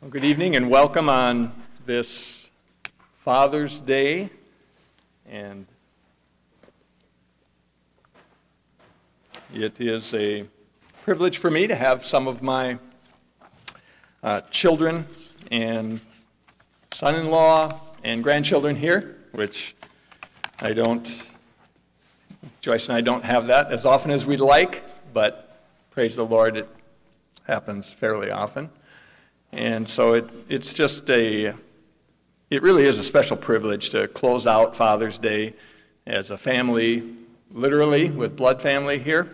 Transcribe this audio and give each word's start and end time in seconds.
Well, 0.00 0.12
good 0.12 0.24
evening 0.24 0.54
and 0.54 0.70
welcome 0.70 1.08
on 1.08 1.52
this 1.84 2.52
Father's 3.16 3.80
Day. 3.80 4.30
And 5.28 5.66
it 9.52 9.80
is 9.80 10.14
a 10.14 10.44
privilege 11.02 11.38
for 11.38 11.50
me 11.50 11.66
to 11.66 11.74
have 11.74 12.06
some 12.06 12.28
of 12.28 12.44
my 12.44 12.78
uh, 14.22 14.42
children 14.52 15.04
and 15.50 16.00
son 16.94 17.16
in 17.16 17.28
law 17.28 17.80
and 18.04 18.22
grandchildren 18.22 18.76
here, 18.76 19.16
which 19.32 19.74
I 20.60 20.74
don't, 20.74 21.28
Joyce 22.60 22.84
and 22.84 22.96
I 22.96 23.00
don't 23.00 23.24
have 23.24 23.48
that 23.48 23.72
as 23.72 23.84
often 23.84 24.12
as 24.12 24.24
we'd 24.24 24.38
like, 24.38 24.84
but 25.12 25.60
praise 25.90 26.14
the 26.14 26.24
Lord, 26.24 26.56
it 26.56 26.68
happens 27.48 27.90
fairly 27.90 28.30
often. 28.30 28.70
And 29.52 29.88
so 29.88 30.14
it, 30.14 30.30
it's 30.48 30.74
just 30.74 31.08
a, 31.10 31.54
it 32.50 32.62
really 32.62 32.84
is 32.84 32.98
a 32.98 33.04
special 33.04 33.36
privilege 33.36 33.90
to 33.90 34.08
close 34.08 34.46
out 34.46 34.76
Father's 34.76 35.18
Day 35.18 35.54
as 36.06 36.30
a 36.30 36.36
family, 36.36 37.02
literally 37.50 38.10
with 38.10 38.36
blood 38.36 38.60
family 38.60 38.98
here, 38.98 39.28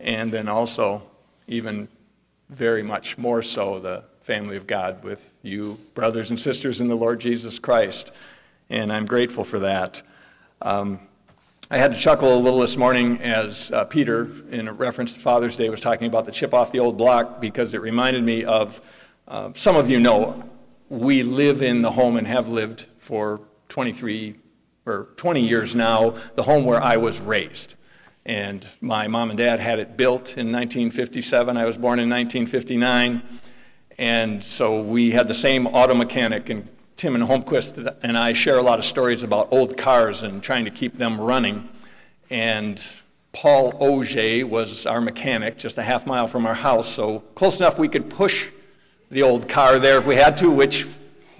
and 0.00 0.30
then 0.30 0.48
also 0.48 1.02
even 1.46 1.88
very 2.50 2.82
much 2.82 3.18
more 3.18 3.42
so 3.42 3.78
the 3.78 4.04
family 4.20 4.56
of 4.56 4.66
God 4.66 5.02
with 5.02 5.34
you, 5.42 5.78
brothers 5.94 6.30
and 6.30 6.38
sisters 6.38 6.80
in 6.80 6.88
the 6.88 6.94
Lord 6.94 7.20
Jesus 7.20 7.58
Christ. 7.58 8.10
And 8.70 8.92
I'm 8.92 9.06
grateful 9.06 9.44
for 9.44 9.60
that. 9.60 10.02
Um, 10.60 11.00
I 11.70 11.78
had 11.78 11.92
to 11.92 11.98
chuckle 11.98 12.34
a 12.34 12.40
little 12.40 12.60
this 12.60 12.76
morning 12.76 13.20
as 13.20 13.70
uh, 13.70 13.84
Peter, 13.84 14.30
in 14.50 14.68
reference 14.76 15.14
to 15.14 15.20
Father's 15.20 15.56
Day, 15.56 15.68
was 15.68 15.80
talking 15.80 16.06
about 16.06 16.24
the 16.24 16.32
chip 16.32 16.54
off 16.54 16.72
the 16.72 16.78
old 16.78 16.96
block 16.96 17.40
because 17.40 17.74
it 17.74 17.80
reminded 17.80 18.24
me 18.24 18.44
of 18.44 18.80
uh, 19.28 19.52
some 19.54 19.76
of 19.76 19.90
you 19.90 20.00
know 20.00 20.42
we 20.88 21.22
live 21.22 21.60
in 21.60 21.82
the 21.82 21.90
home 21.90 22.16
and 22.16 22.26
have 22.26 22.48
lived 22.48 22.86
for 22.96 23.40
23 23.68 24.34
or 24.86 25.08
20 25.16 25.46
years 25.46 25.74
now, 25.74 26.14
the 26.34 26.42
home 26.42 26.64
where 26.64 26.82
I 26.82 26.96
was 26.96 27.20
raised. 27.20 27.74
And 28.24 28.66
my 28.80 29.06
mom 29.06 29.28
and 29.30 29.36
dad 29.36 29.60
had 29.60 29.78
it 29.78 29.98
built 29.98 30.38
in 30.38 30.46
1957. 30.46 31.56
I 31.58 31.66
was 31.66 31.76
born 31.76 31.98
in 31.98 32.08
1959. 32.08 33.22
And 33.98 34.42
so 34.42 34.80
we 34.80 35.10
had 35.10 35.28
the 35.28 35.34
same 35.34 35.66
auto 35.66 35.94
mechanic, 35.94 36.48
and 36.48 36.66
Tim 36.96 37.14
and 37.14 37.24
Holmquist 37.24 37.96
and 38.02 38.16
I 38.16 38.32
share 38.32 38.56
a 38.58 38.62
lot 38.62 38.78
of 38.78 38.84
stories 38.86 39.22
about 39.22 39.48
old 39.50 39.76
cars 39.76 40.22
and 40.22 40.42
trying 40.42 40.64
to 40.64 40.70
keep 40.70 40.96
them 40.96 41.20
running. 41.20 41.68
And 42.30 42.82
Paul 43.32 43.74
Auger 43.78 44.46
was 44.46 44.86
our 44.86 45.02
mechanic 45.02 45.58
just 45.58 45.76
a 45.76 45.82
half 45.82 46.06
mile 46.06 46.28
from 46.28 46.46
our 46.46 46.54
house, 46.54 46.88
so 46.88 47.20
close 47.34 47.60
enough 47.60 47.78
we 47.78 47.88
could 47.88 48.08
push 48.08 48.50
the 49.10 49.22
old 49.22 49.48
car 49.48 49.78
there 49.78 49.98
if 49.98 50.06
we 50.06 50.16
had 50.16 50.36
to, 50.38 50.50
which 50.50 50.86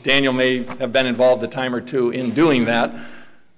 Daniel 0.03 0.33
may 0.33 0.63
have 0.63 0.93
been 0.93 1.07
involved 1.07 1.43
a 1.43 1.49
time 1.49 1.75
or 1.75 1.81
two 1.81 2.11
in 2.11 2.33
doing 2.33 2.65
that. 2.65 2.95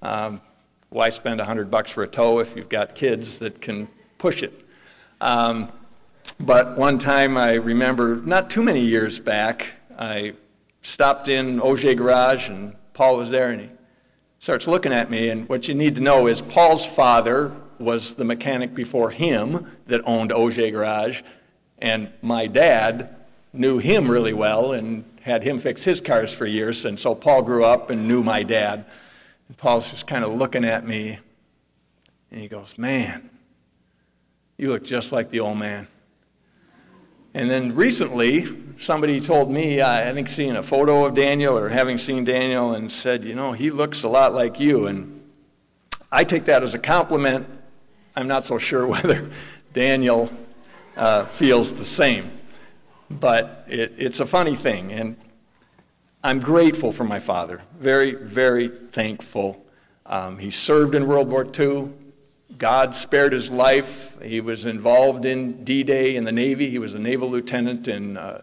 Um, 0.03 0.41
why 0.89 1.11
spend 1.11 1.41
a 1.41 1.45
hundred 1.45 1.71
bucks 1.71 1.91
for 1.91 2.03
a 2.03 2.09
tow 2.09 2.41
if 2.41 2.57
you've 2.57 2.69
got 2.69 2.95
kids 2.95 3.39
that 3.39 3.61
can 3.61 3.89
push 4.19 4.43
it? 4.43 4.53
Um, 5.21 5.71
but 6.41 6.77
one 6.77 6.99
time 6.99 7.37
I 7.37 7.55
remember, 7.55 8.17
not 8.17 8.51
too 8.51 8.63
many 8.63 8.81
years 8.81 9.21
back, 9.21 9.75
I 9.97 10.33
stopped 10.83 11.29
in 11.29 11.61
Auger 11.61 11.95
Garage 11.95 12.49
and 12.49 12.75
Paul 12.95 13.19
was 13.19 13.31
there 13.31 13.51
and 13.51 13.61
he 13.61 13.69
starts 14.41 14.67
looking 14.67 14.93
at 14.93 15.11
me. 15.11 15.29
And 15.29 15.49
what 15.49 15.69
you 15.69 15.75
need 15.75 15.95
to 15.97 16.01
know 16.01 16.27
is 16.27 16.43
Paul's 16.43 16.85
father 16.85 17.53
was 17.79 18.15
the 18.15 18.25
mechanic 18.25 18.75
before 18.75 19.11
him 19.11 19.71
that 19.87 20.01
owned 20.05 20.33
Auger 20.33 20.71
Garage, 20.71 21.23
and 21.79 22.11
my 22.23 22.47
dad 22.47 23.17
knew 23.53 23.79
him 23.79 24.11
really 24.11 24.33
well 24.33 24.73
and 24.73 25.05
had 25.23 25.43
him 25.43 25.59
fix 25.59 25.85
his 25.85 26.01
cars 26.01 26.33
for 26.33 26.47
years. 26.47 26.85
And 26.85 26.99
so 26.99 27.15
Paul 27.15 27.43
grew 27.43 27.65
up 27.65 27.91
and 27.91 28.07
knew 28.09 28.23
my 28.23 28.43
dad. 28.43 28.85
And 29.49 29.57
Paul's 29.57 29.91
just 29.91 30.07
kind 30.07 30.25
of 30.25 30.33
looking 30.35 30.65
at 30.65 30.87
me 30.87 31.19
and 32.31 32.41
he 32.41 32.49
goes, 32.49 32.79
Man, 32.79 33.29
you 34.57 34.71
look 34.71 34.85
just 34.85 35.13
like 35.13 35.31
the 35.31 35.41
old 35.41 35.59
man. 35.59 35.89
And 37.33 37.49
then 37.49 37.75
recently, 37.75 38.47
somebody 38.79 39.21
told 39.21 39.51
me, 39.51 39.81
I 39.81 40.13
think 40.13 40.29
seeing 40.29 40.57
a 40.57 40.63
photo 40.63 41.05
of 41.05 41.15
Daniel 41.15 41.57
or 41.57 41.69
having 41.69 41.97
seen 41.97 42.25
Daniel, 42.25 42.75
and 42.75 42.91
said, 42.91 43.25
You 43.25 43.35
know, 43.35 43.53
he 43.53 43.71
looks 43.71 44.03
a 44.03 44.09
lot 44.09 44.35
like 44.35 44.59
you. 44.59 44.87
And 44.87 45.21
I 46.11 46.25
take 46.25 46.45
that 46.47 46.63
as 46.63 46.75
a 46.75 46.79
compliment. 46.79 47.47
I'm 48.17 48.27
not 48.27 48.45
so 48.45 48.59
sure 48.59 48.87
whether 48.87 49.31
Daniel 49.73 50.31
uh, 50.97 51.25
feels 51.27 51.73
the 51.73 51.85
same. 51.85 52.31
But 53.11 53.67
it, 53.69 53.95
it's 53.99 54.21
a 54.21 54.27
funny 54.27 54.55
thing, 54.55 54.93
and 54.93 55.17
I'm 56.23 56.39
grateful 56.39 56.93
for 56.93 57.05
my 57.05 57.19
father. 57.19 57.63
Very, 57.79 58.15
very 58.15 58.69
thankful. 58.69 59.65
Um, 60.07 60.39
he 60.39 60.51
served 60.51 60.95
in 60.95 61.07
World 61.07 61.29
War 61.31 61.47
II. 61.59 61.91
God 62.59 62.95
spared 62.95 63.33
his 63.33 63.51
life. 63.51 64.21
He 64.23 64.41
was 64.41 64.67
involved 64.67 65.25
in 65.25 65.65
D 65.65 65.83
Day 65.83 66.15
in 66.17 66.25
the 66.25 66.33
Navy. 66.33 66.69
He 66.69 66.79
was 66.79 66.95
a 66.95 66.99
naval 66.99 67.31
lieutenant 67.31 67.89
in 67.89 68.17
uh, 68.17 68.43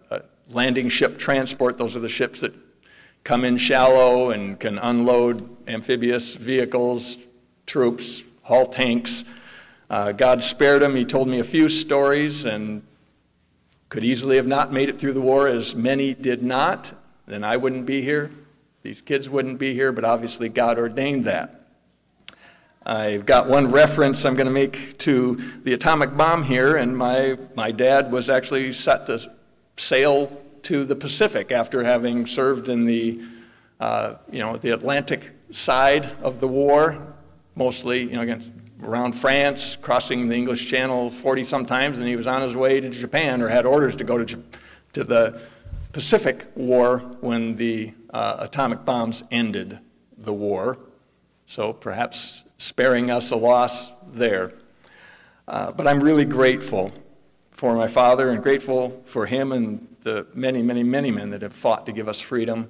landing 0.49 0.89
ship 0.89 1.17
transport. 1.17 1.77
Those 1.77 1.95
are 1.95 1.99
the 1.99 2.09
ships 2.09 2.41
that 2.41 2.53
come 3.23 3.43
in 3.43 3.57
shallow 3.57 4.31
and 4.31 4.59
can 4.59 4.79
unload 4.79 5.47
amphibious 5.67 6.35
vehicles, 6.35 7.17
troops, 7.65 8.23
haul 8.43 8.65
tanks. 8.65 9.23
Uh, 9.89 10.13
God 10.13 10.43
spared 10.43 10.81
him. 10.81 10.95
He 10.95 11.05
told 11.05 11.27
me 11.27 11.39
a 11.39 11.43
few 11.43 11.69
stories, 11.69 12.45
and 12.45 12.81
could 13.89 14.03
easily 14.03 14.35
have 14.35 14.47
not 14.47 14.71
made 14.71 14.89
it 14.89 14.99
through 14.99 15.13
the 15.13 15.21
war, 15.21 15.47
as 15.47 15.75
many 15.75 16.13
did 16.13 16.43
not. 16.43 16.93
Then 17.25 17.43
I 17.43 17.57
wouldn't 17.57 17.85
be 17.85 18.01
here. 18.01 18.31
These 18.83 19.01
kids 19.01 19.29
wouldn't 19.29 19.59
be 19.59 19.73
here, 19.73 19.91
but 19.91 20.03
obviously 20.03 20.49
God 20.49 20.77
ordained 20.77 21.25
that. 21.25 21.67
I've 22.85 23.25
got 23.25 23.49
one 23.49 23.69
reference 23.69 24.23
I'm 24.23 24.35
going 24.35 24.45
to 24.45 24.51
make 24.51 24.97
to 24.99 25.35
the 25.63 25.73
atomic 25.73 26.15
bomb 26.15 26.43
here, 26.43 26.77
and 26.77 26.97
my, 26.97 27.37
my 27.53 27.71
dad 27.71 28.11
was 28.13 28.29
actually 28.29 28.71
set 28.71 29.07
to 29.07 29.29
sail 29.75 30.31
to 30.63 30.85
the 30.85 30.95
Pacific 30.95 31.51
after 31.51 31.83
having 31.83 32.25
served 32.25 32.69
in 32.69 32.85
the, 32.85 33.21
uh, 33.79 34.15
you 34.31 34.39
know, 34.39 34.57
the 34.57 34.69
Atlantic 34.69 35.31
side 35.51 36.09
of 36.21 36.39
the 36.39 36.47
war, 36.47 37.13
mostly, 37.55 38.03
you 38.03 38.15
know, 38.15 38.21
against 38.21 38.51
around 38.83 39.13
France, 39.13 39.75
crossing 39.81 40.27
the 40.27 40.35
English 40.35 40.69
Channel 40.69 41.09
40 41.09 41.43
sometimes, 41.43 41.99
and 41.99 42.07
he 42.07 42.15
was 42.15 42.27
on 42.27 42.41
his 42.41 42.55
way 42.55 42.79
to 42.79 42.89
Japan 42.89 43.41
or 43.41 43.47
had 43.47 43.65
orders 43.65 43.95
to 43.95 44.03
go 44.03 44.23
to, 44.23 44.43
to 44.93 45.03
the 45.03 45.41
Pacific 45.93 46.45
War 46.55 46.99
when 47.21 47.55
the 47.55 47.93
uh, 48.11 48.37
atomic 48.39 48.85
bombs 48.85 49.23
ended 49.31 49.79
the 50.17 50.33
war. 50.33 50.77
So 51.45 51.73
perhaps 51.73 52.43
sparing 52.57 53.09
us 53.09 53.31
a 53.31 53.35
loss 53.35 53.91
there. 54.11 54.53
Uh, 55.47 55.71
but 55.71 55.87
I'm 55.87 56.01
really 56.01 56.25
grateful 56.25 56.91
for 57.51 57.75
my 57.75 57.87
father 57.87 58.29
and 58.29 58.43
grateful 58.43 59.01
for 59.05 59.25
him 59.25 59.51
and 59.51 59.87
the 60.01 60.27
many, 60.33 60.61
many, 60.61 60.83
many 60.83 61.09
men 61.09 61.31
that 61.31 61.41
have 61.41 61.53
fought 61.53 61.85
to 61.87 61.91
give 61.91 62.07
us 62.07 62.19
freedom. 62.19 62.69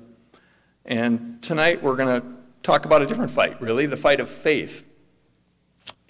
And 0.85 1.41
tonight 1.41 1.84
we're 1.84 1.96
going 1.97 2.22
to 2.22 2.28
talk 2.63 2.85
about 2.85 3.01
a 3.01 3.06
different 3.06 3.31
fight, 3.31 3.62
really, 3.62 3.85
the 3.85 3.97
fight 3.97 4.19
of 4.19 4.29
faith. 4.29 4.86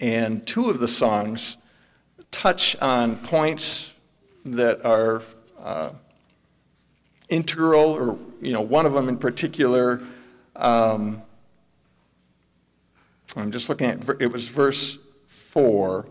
And 0.00 0.46
two 0.46 0.70
of 0.70 0.78
the 0.78 0.88
songs 0.88 1.56
touch 2.30 2.76
on 2.76 3.16
points 3.16 3.92
that 4.44 4.84
are 4.84 5.22
uh, 5.60 5.90
integral, 7.28 7.90
or 7.90 8.18
you 8.40 8.52
know, 8.52 8.60
one 8.60 8.86
of 8.86 8.92
them 8.92 9.08
in 9.08 9.18
particular. 9.18 10.00
Um, 10.54 11.22
I'm 13.36 13.52
just 13.52 13.68
looking 13.68 13.88
at 13.88 14.08
it 14.20 14.28
was 14.28 14.48
verse 14.48 14.98
four 15.26 16.06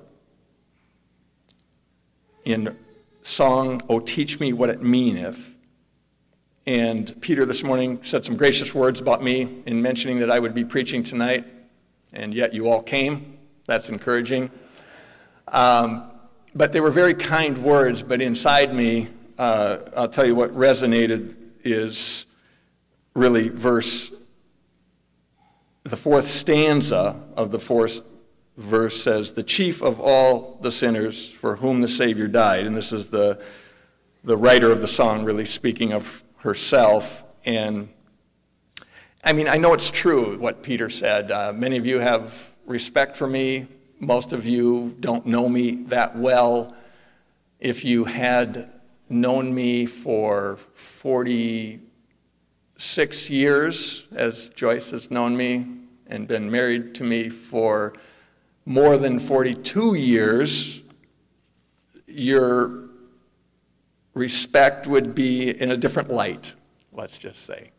in 2.46 2.78
song 3.24 3.82
"Oh 3.90 4.00
Teach 4.00 4.40
Me 4.40 4.54
What 4.54 4.70
It 4.70 4.82
Meaneth." 4.82 5.56
And 6.66 7.20
Peter 7.22 7.46
this 7.46 7.64
morning 7.64 8.00
said 8.04 8.26
some 8.26 8.36
gracious 8.36 8.76
words 8.76 9.00
about 9.00 9.24
me 9.24 9.64
in 9.66 9.82
mentioning 9.82 10.20
that 10.20 10.30
I 10.30 10.40
would 10.40 10.54
be 10.54 10.66
preaching 10.66 11.02
tonight, 11.02 11.46
and 12.12 12.34
yet 12.34 12.54
you 12.54 12.70
all 12.70 12.84
came. 12.84 13.37
That's 13.68 13.90
encouraging. 13.90 14.50
Um, 15.50 16.12
but 16.56 16.72
they 16.72 16.82
were 16.82 16.92
very 16.92 17.14
kind 17.14 17.58
words, 17.60 18.02
but 18.02 18.22
inside 18.22 18.74
me, 18.74 19.10
uh, 19.38 19.78
I'll 19.96 20.10
tell 20.10 20.26
you 20.26 20.34
what 20.34 20.52
resonated 20.54 21.36
is 21.64 22.26
really 23.14 23.50
verse, 23.50 24.12
the 25.84 25.96
fourth 25.96 26.28
stanza 26.28 27.22
of 27.36 27.52
the 27.52 27.60
fourth 27.60 28.02
verse 28.58 29.02
says, 29.02 29.34
The 29.34 29.44
chief 29.44 29.82
of 29.82 30.00
all 30.00 30.58
the 30.62 30.72
sinners 30.72 31.30
for 31.30 31.58
whom 31.58 31.82
the 31.82 31.88
Savior 31.88 32.28
died. 32.28 32.66
And 32.66 32.76
this 32.76 32.92
is 32.92 33.10
the, 33.10 33.42
the 34.24 34.38
writer 34.38 34.72
of 34.72 34.82
the 34.82 34.88
song 34.88 35.24
really 35.24 35.46
speaking 35.46 35.94
of 35.94 36.24
herself. 36.38 37.24
And 37.46 37.90
I 39.24 39.34
mean, 39.34 39.48
I 39.48 39.58
know 39.58 39.74
it's 39.74 39.92
true 39.92 40.38
what 40.38 40.64
Peter 40.64 40.90
said. 40.90 41.32
Uh, 41.32 41.54
many 41.54 41.78
of 41.78 41.86
you 41.86 42.00
have 42.00 42.56
respect 42.68 43.18
for 43.18 43.28
me. 43.28 43.66
Most 44.00 44.34
of 44.34 44.46
you 44.46 44.96
don't 45.00 45.26
know 45.26 45.50
me 45.50 45.84
that 45.86 46.16
well. 46.16 46.76
If 47.60 47.84
you 47.84 48.06
had 48.06 48.70
known 49.10 49.56
me 49.56 49.88
for 49.88 50.58
46 50.76 53.30
years, 53.30 54.06
as 54.12 54.50
Joyce 54.50 54.92
has 54.92 55.10
known 55.10 55.36
me, 55.36 55.66
and 56.10 56.28
been 56.28 56.52
married 56.52 56.94
to 56.96 57.04
me 57.04 57.30
for 57.30 57.94
more 58.66 58.98
than 58.98 59.20
42 59.20 59.96
years, 59.96 60.82
your 62.06 62.90
respect 64.14 64.88
would 64.88 65.16
be 65.16 65.50
in 65.50 65.72
a 65.72 65.78
different 65.78 66.10
light, 66.10 66.56
let's 66.92 67.18
just 67.18 67.46
say. 67.46 67.72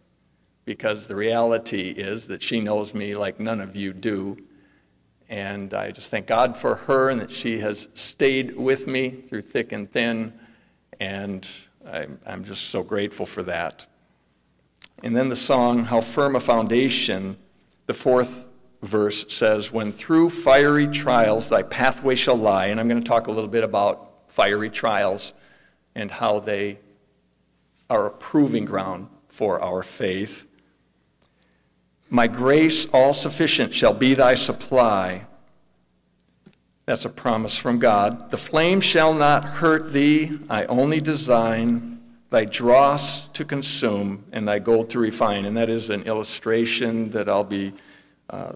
Because 0.64 1.06
the 1.06 1.16
reality 1.16 1.90
is 1.90 2.26
that 2.26 2.42
she 2.42 2.60
knows 2.60 2.94
me 2.94 3.14
like 3.14 3.40
none 3.40 3.60
of 3.60 3.76
you 3.76 3.92
do. 3.92 4.36
And 5.28 5.74
I 5.74 5.90
just 5.90 6.10
thank 6.10 6.26
God 6.26 6.56
for 6.56 6.76
her 6.76 7.10
and 7.10 7.20
that 7.20 7.30
she 7.30 7.58
has 7.60 7.88
stayed 7.94 8.56
with 8.56 8.86
me 8.86 9.10
through 9.10 9.42
thick 9.42 9.72
and 9.72 9.90
thin. 9.90 10.32
And 11.00 11.48
I'm, 11.86 12.18
I'm 12.26 12.44
just 12.44 12.70
so 12.70 12.82
grateful 12.82 13.26
for 13.26 13.42
that. 13.44 13.86
And 15.02 15.16
then 15.16 15.28
the 15.28 15.36
song, 15.36 15.84
How 15.84 16.00
Firm 16.00 16.34
a 16.34 16.40
Foundation, 16.40 17.36
the 17.86 17.94
fourth 17.94 18.46
verse 18.82 19.26
says, 19.28 19.70
When 19.70 19.92
through 19.92 20.30
fiery 20.30 20.88
trials 20.88 21.48
thy 21.48 21.62
pathway 21.62 22.14
shall 22.14 22.36
lie. 22.36 22.66
And 22.66 22.80
I'm 22.80 22.88
going 22.88 23.02
to 23.02 23.08
talk 23.08 23.26
a 23.28 23.32
little 23.32 23.50
bit 23.50 23.64
about 23.64 24.28
fiery 24.28 24.70
trials 24.70 25.34
and 25.94 26.10
how 26.10 26.40
they 26.40 26.78
are 27.90 28.06
a 28.06 28.10
proving 28.10 28.64
ground 28.64 29.08
for 29.28 29.62
our 29.62 29.82
faith. 29.82 30.47
My 32.10 32.26
grace 32.26 32.86
all 32.92 33.12
sufficient 33.12 33.74
shall 33.74 33.92
be 33.92 34.14
thy 34.14 34.34
supply. 34.34 35.26
That's 36.86 37.04
a 37.04 37.10
promise 37.10 37.56
from 37.56 37.78
God. 37.78 38.30
The 38.30 38.38
flame 38.38 38.80
shall 38.80 39.12
not 39.12 39.44
hurt 39.44 39.92
thee. 39.92 40.38
I 40.48 40.64
only 40.66 41.00
design 41.00 42.00
thy 42.30 42.46
dross 42.46 43.28
to 43.28 43.44
consume 43.44 44.24
and 44.32 44.48
thy 44.48 44.58
gold 44.58 44.88
to 44.90 44.98
refine. 44.98 45.44
And 45.44 45.56
that 45.56 45.68
is 45.68 45.90
an 45.90 46.04
illustration 46.04 47.10
that 47.10 47.28
I'll 47.28 47.44
be 47.44 47.74
uh, 48.30 48.52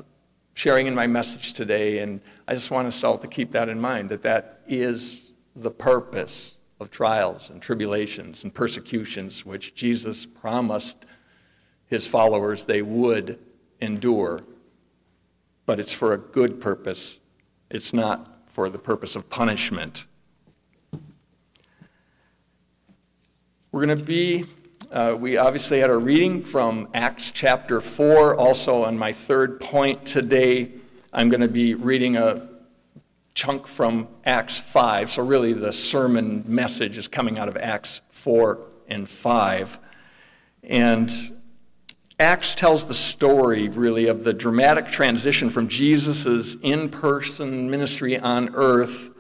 sharing 0.55 0.87
in 0.87 0.95
my 0.95 1.07
message 1.07 1.53
today. 1.53 1.99
And 1.99 2.23
I 2.49 2.55
just 2.55 2.71
want 2.71 2.89
us 2.89 3.05
all 3.05 3.19
to 3.19 3.29
keep 3.29 3.51
that 3.53 3.69
in 3.69 3.79
mind 3.79 4.09
that 4.09 4.23
that 4.23 4.61
is 4.67 5.33
the 5.55 5.71
purpose 5.71 6.55
of 6.81 6.91
trials 6.91 7.51
and 7.51 7.61
tribulations 7.61 8.45
and 8.45 8.53
persecutions, 8.53 9.45
which 9.45 9.75
Jesus 9.75 10.25
promised 10.25 11.05
his 11.93 12.07
followers 12.07 12.65
they 12.65 12.81
would 12.81 13.39
endure. 13.81 14.41
But 15.67 15.79
it's 15.79 15.93
for 15.93 16.15
a 16.15 16.19
good 16.19 16.59
purpose, 16.59 17.19
it's 17.71 17.93
not 17.93 18.29
for 18.49 18.71
the 18.71 18.79
purpose 18.79 19.15
of 19.15 19.29
punishment. 19.29 20.07
We're 23.71 23.87
going 23.87 23.99
to 23.99 24.05
be, 24.05 24.45
uh, 24.91 25.17
we 25.19 25.37
obviously 25.37 25.81
had 25.81 25.91
a 25.91 25.97
reading 25.97 26.43
from 26.43 26.89
Acts 26.95 27.31
chapter 27.31 27.81
4. 27.81 28.37
Also, 28.37 28.85
on 28.85 28.99
my 28.99 29.13
third 29.13 29.61
point 29.61 30.05
today, 30.07 30.71
I'm 31.13 31.29
going 31.29 31.41
to 31.41 31.49
be 31.49 31.75
reading 31.75 32.17
a 32.17 32.49
chunk 33.35 33.67
from 33.67 34.09
Acts 34.25 34.59
5. 34.59 35.11
So, 35.11 35.23
really, 35.23 35.53
the 35.53 35.73
sermon 35.73 36.45
message 36.47 36.97
is 36.97 37.09
coming 37.09 37.39
out 37.39 37.49
of 37.49 37.57
Acts 37.57 38.01
4 38.11 38.59
and 38.89 39.09
5. 39.09 39.79
And 40.65 41.11
Acts 42.23 42.55
tells 42.55 42.87
the 42.87 42.95
story, 42.95 43.69
really, 43.69 44.07
of 44.07 44.23
the 44.23 44.33
dramatic 44.33 44.87
transition 44.87 45.51
from 45.51 45.67
Jesus' 45.67 46.55
in 46.63 46.89
person 46.89 47.69
ministry 47.69 48.17
on 48.17 48.55
earth 48.55 49.11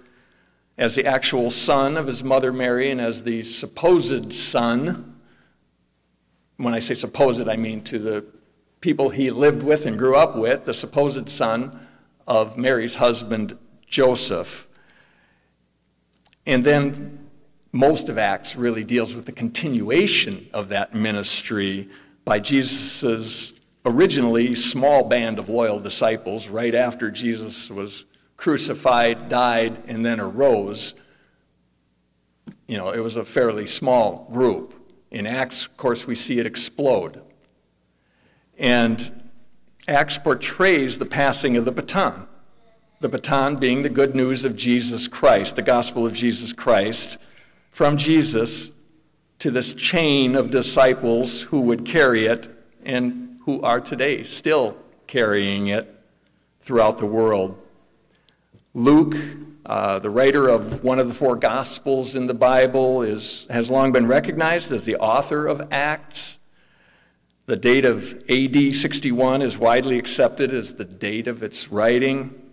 as 0.78 0.94
the 0.94 1.04
actual 1.04 1.50
son 1.50 1.96
of 1.96 2.06
his 2.06 2.22
mother 2.22 2.52
Mary 2.52 2.92
and 2.92 3.00
as 3.00 3.24
the 3.24 3.42
supposed 3.42 4.32
son. 4.32 5.20
When 6.58 6.74
I 6.74 6.78
say 6.78 6.94
supposed, 6.94 7.48
I 7.48 7.56
mean 7.56 7.82
to 7.84 7.98
the 7.98 8.24
people 8.80 9.10
he 9.10 9.32
lived 9.32 9.64
with 9.64 9.84
and 9.84 9.98
grew 9.98 10.14
up 10.14 10.36
with, 10.36 10.64
the 10.64 10.72
supposed 10.72 11.28
son 11.28 11.84
of 12.28 12.56
Mary's 12.56 12.94
husband 12.94 13.58
Joseph. 13.84 14.68
And 16.46 16.62
then 16.62 17.28
most 17.72 18.08
of 18.08 18.16
Acts 18.16 18.54
really 18.54 18.84
deals 18.84 19.16
with 19.16 19.26
the 19.26 19.32
continuation 19.32 20.48
of 20.54 20.68
that 20.68 20.94
ministry 20.94 21.88
by 22.24 22.38
Jesus' 22.38 23.52
originally 23.84 24.54
small 24.54 25.08
band 25.08 25.38
of 25.38 25.48
loyal 25.48 25.78
disciples 25.78 26.48
right 26.48 26.74
after 26.74 27.10
Jesus 27.10 27.68
was 27.68 28.04
crucified, 28.36 29.28
died, 29.28 29.82
and 29.86 30.04
then 30.04 30.20
arose. 30.20 30.94
You 32.66 32.76
know, 32.76 32.90
it 32.90 33.00
was 33.00 33.16
a 33.16 33.24
fairly 33.24 33.66
small 33.66 34.28
group. 34.32 34.74
In 35.10 35.26
Acts, 35.26 35.66
of 35.66 35.76
course, 35.76 36.06
we 36.06 36.14
see 36.14 36.38
it 36.38 36.46
explode. 36.46 37.22
And 38.56 39.10
Acts 39.88 40.18
portrays 40.18 40.98
the 40.98 41.06
passing 41.06 41.56
of 41.56 41.64
the 41.64 41.72
baton 41.72 42.28
the 43.02 43.08
baton 43.08 43.56
being 43.56 43.82
the 43.82 43.88
good 43.88 44.14
news 44.14 44.44
of 44.44 44.54
Jesus 44.54 45.08
Christ, 45.08 45.56
the 45.56 45.62
gospel 45.62 46.06
of 46.06 46.14
Jesus 46.14 46.52
Christ, 46.52 47.18
from 47.72 47.96
Jesus 47.96 48.70
to 49.42 49.50
this 49.50 49.74
chain 49.74 50.36
of 50.36 50.52
disciples 50.52 51.42
who 51.42 51.62
would 51.62 51.84
carry 51.84 52.26
it 52.26 52.48
and 52.84 53.40
who 53.44 53.60
are 53.62 53.80
today 53.80 54.22
still 54.22 54.76
carrying 55.08 55.66
it 55.66 55.92
throughout 56.60 56.98
the 56.98 57.06
world. 57.06 57.60
Luke, 58.72 59.16
uh, 59.66 59.98
the 59.98 60.10
writer 60.10 60.46
of 60.46 60.84
one 60.84 61.00
of 61.00 61.08
the 61.08 61.12
four 61.12 61.34
Gospels 61.34 62.14
in 62.14 62.28
the 62.28 62.34
Bible, 62.34 63.02
is, 63.02 63.48
has 63.50 63.68
long 63.68 63.90
been 63.90 64.06
recognized 64.06 64.70
as 64.70 64.84
the 64.84 64.94
author 64.98 65.48
of 65.48 65.72
Acts. 65.72 66.38
The 67.46 67.56
date 67.56 67.84
of 67.84 68.22
AD 68.30 68.76
61 68.76 69.42
is 69.42 69.58
widely 69.58 69.98
accepted 69.98 70.54
as 70.54 70.74
the 70.74 70.84
date 70.84 71.26
of 71.26 71.42
its 71.42 71.72
writing. 71.72 72.52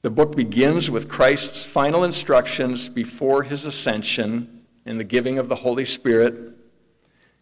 The 0.00 0.08
book 0.08 0.34
begins 0.34 0.90
with 0.90 1.10
Christ's 1.10 1.62
final 1.62 2.04
instructions 2.04 2.88
before 2.88 3.42
his 3.42 3.66
ascension 3.66 4.59
and 4.86 4.98
the 4.98 5.04
giving 5.04 5.38
of 5.38 5.48
the 5.48 5.56
Holy 5.56 5.84
Spirit. 5.84 6.34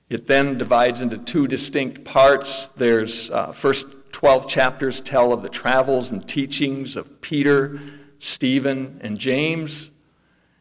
It 0.08 0.26
then 0.26 0.58
divides 0.58 1.00
into 1.00 1.18
two 1.18 1.46
distinct 1.46 2.04
parts. 2.04 2.68
There's 2.76 3.30
uh, 3.30 3.52
first 3.52 3.86
12 4.12 4.48
chapters 4.48 5.00
tell 5.00 5.32
of 5.32 5.42
the 5.42 5.48
travels 5.48 6.10
and 6.10 6.26
teachings 6.26 6.96
of 6.96 7.20
Peter, 7.20 7.78
Stephen, 8.18 8.98
and 9.02 9.18
James, 9.18 9.90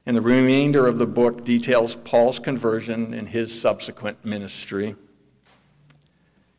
and 0.05 0.15
the 0.15 0.21
remainder 0.21 0.87
of 0.87 0.97
the 0.99 1.07
book 1.07 1.43
details 1.43 1.95
Paul's 1.95 2.39
conversion 2.39 3.13
and 3.13 3.27
his 3.27 3.59
subsequent 3.59 4.23
ministry. 4.23 4.95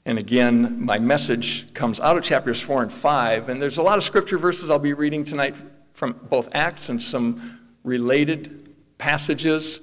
And 0.09 0.19
again, 0.19 0.83
my 0.83 0.99
message 0.99 1.73
comes 1.75 2.01
out 2.01 2.17
of 2.17 2.25
chapters 2.25 2.59
4 2.63 2.85
and 2.85 2.91
5. 2.91 3.51
And 3.51 3.61
there's 3.61 3.77
a 3.77 3.83
lot 3.83 3.99
of 3.99 4.05
scripture 4.05 4.39
verses 4.39 4.71
I'll 4.71 4.79
be 4.79 4.95
reading 4.95 5.23
tonight 5.23 5.55
from 5.93 6.15
both 6.31 6.49
Acts 6.55 6.89
and 6.89 7.03
some 7.03 7.61
related 7.85 8.75
passages. 8.97 9.81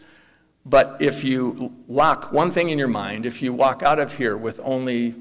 But 0.66 0.98
if 1.00 1.24
you 1.24 1.74
lock 1.88 2.32
one 2.32 2.50
thing 2.50 2.70
in 2.70 2.80
your 2.80 2.88
mind, 2.88 3.26
if 3.26 3.42
you 3.42 3.54
walk 3.54 3.84
out 3.84 4.00
of 4.00 4.14
here 4.14 4.36
with 4.36 4.60
only 4.64 5.14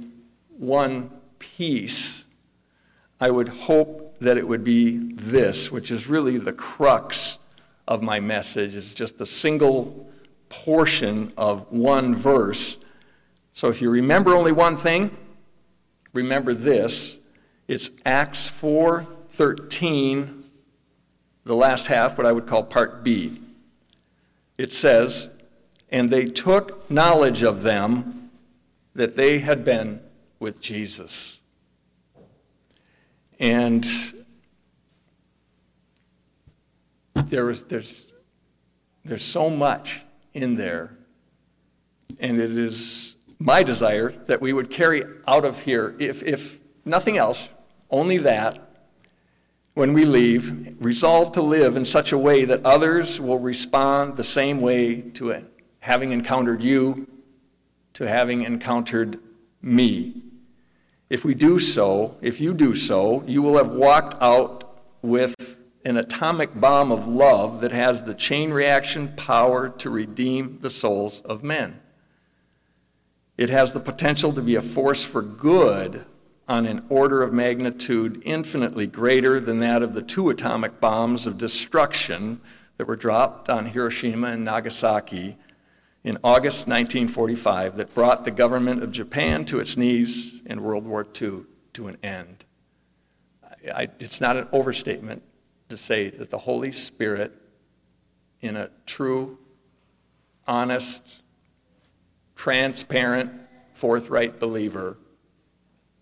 one 0.56 1.10
piece, 1.38 2.24
I 3.20 3.30
would 3.30 3.48
hope 3.48 4.16
that 4.20 4.38
it 4.38 4.48
would 4.48 4.64
be 4.64 4.98
this, 5.14 5.70
which 5.70 5.90
is 5.90 6.06
really 6.06 6.38
the 6.38 6.52
crux 6.52 7.38
of 7.86 8.02
my 8.02 8.20
message. 8.20 8.74
It's 8.74 8.94
just 8.94 9.20
a 9.20 9.26
single 9.26 10.10
portion 10.48 11.32
of 11.36 11.70
one 11.70 12.14
verse 12.14 12.78
so 13.54 13.68
if 13.68 13.80
you 13.80 13.88
remember 13.88 14.34
only 14.34 14.50
one 14.50 14.74
thing, 14.74 15.16
remember 16.12 16.52
this. 16.54 17.16
It's 17.68 17.88
Acts 18.04 18.48
4:13, 18.48 20.42
the 21.44 21.54
last 21.54 21.86
half, 21.86 22.18
what 22.18 22.26
I 22.26 22.32
would 22.32 22.46
call 22.46 22.64
part 22.64 23.04
B. 23.04 23.40
It 24.58 24.72
says, 24.72 25.28
"And 25.94 26.10
they 26.10 26.24
took 26.24 26.90
knowledge 26.90 27.44
of 27.44 27.62
them 27.62 28.30
that 28.96 29.14
they 29.14 29.38
had 29.38 29.64
been 29.64 30.00
with 30.40 30.60
Jesus." 30.60 31.38
And 33.38 33.86
there 37.14 37.48
is, 37.48 37.62
there's, 37.62 38.06
there's 39.04 39.24
so 39.24 39.48
much 39.48 40.02
in 40.32 40.56
there, 40.56 40.96
and 42.18 42.40
it 42.40 42.58
is 42.58 43.14
my 43.38 43.62
desire 43.62 44.10
that 44.26 44.40
we 44.40 44.52
would 44.52 44.70
carry 44.70 45.04
out 45.28 45.44
of 45.44 45.60
here, 45.60 45.94
if, 46.00 46.24
if 46.24 46.58
nothing 46.84 47.16
else, 47.16 47.48
only 47.88 48.18
that, 48.18 48.58
when 49.74 49.92
we 49.92 50.04
leave, 50.04 50.76
resolve 50.80 51.30
to 51.32 51.42
live 51.42 51.76
in 51.76 51.84
such 51.84 52.10
a 52.10 52.18
way 52.18 52.44
that 52.44 52.64
others 52.64 53.20
will 53.20 53.38
respond 53.38 54.16
the 54.16 54.24
same 54.24 54.60
way 54.60 55.00
to 55.00 55.30
it, 55.30 55.44
having 55.84 56.12
encountered 56.12 56.62
you, 56.62 57.06
to 57.92 58.08
having 58.08 58.42
encountered 58.42 59.18
me. 59.60 60.22
If 61.10 61.26
we 61.26 61.34
do 61.34 61.60
so, 61.60 62.16
if 62.22 62.40
you 62.40 62.54
do 62.54 62.74
so, 62.74 63.22
you 63.26 63.42
will 63.42 63.58
have 63.58 63.74
walked 63.74 64.16
out 64.22 64.78
with 65.02 65.62
an 65.84 65.98
atomic 65.98 66.58
bomb 66.58 66.90
of 66.90 67.06
love 67.06 67.60
that 67.60 67.72
has 67.72 68.02
the 68.02 68.14
chain 68.14 68.50
reaction 68.50 69.12
power 69.14 69.68
to 69.68 69.90
redeem 69.90 70.58
the 70.62 70.70
souls 70.70 71.20
of 71.26 71.44
men. 71.44 71.78
It 73.36 73.50
has 73.50 73.74
the 73.74 73.80
potential 73.80 74.32
to 74.32 74.40
be 74.40 74.54
a 74.54 74.62
force 74.62 75.04
for 75.04 75.20
good 75.20 76.06
on 76.48 76.64
an 76.64 76.86
order 76.88 77.22
of 77.22 77.34
magnitude 77.34 78.22
infinitely 78.24 78.86
greater 78.86 79.38
than 79.38 79.58
that 79.58 79.82
of 79.82 79.92
the 79.92 80.00
two 80.00 80.30
atomic 80.30 80.80
bombs 80.80 81.26
of 81.26 81.36
destruction 81.36 82.40
that 82.78 82.88
were 82.88 82.96
dropped 82.96 83.50
on 83.50 83.66
Hiroshima 83.66 84.28
and 84.28 84.44
Nagasaki 84.44 85.36
in 86.04 86.18
August 86.22 86.68
1945 86.68 87.78
that 87.78 87.94
brought 87.94 88.26
the 88.26 88.30
government 88.30 88.82
of 88.82 88.92
Japan 88.92 89.46
to 89.46 89.58
its 89.58 89.76
knees 89.76 90.40
and 90.46 90.60
World 90.60 90.86
War 90.86 91.06
II 91.20 91.44
to 91.72 91.88
an 91.88 91.96
end. 92.02 92.44
I, 93.74 93.88
it's 93.98 94.20
not 94.20 94.36
an 94.36 94.46
overstatement 94.52 95.22
to 95.70 95.78
say 95.78 96.10
that 96.10 96.28
the 96.28 96.38
Holy 96.38 96.72
Spirit, 96.72 97.32
in 98.42 98.54
a 98.56 98.68
true, 98.84 99.38
honest, 100.46 101.22
transparent, 102.36 103.32
forthright 103.72 104.38
believer, 104.38 104.98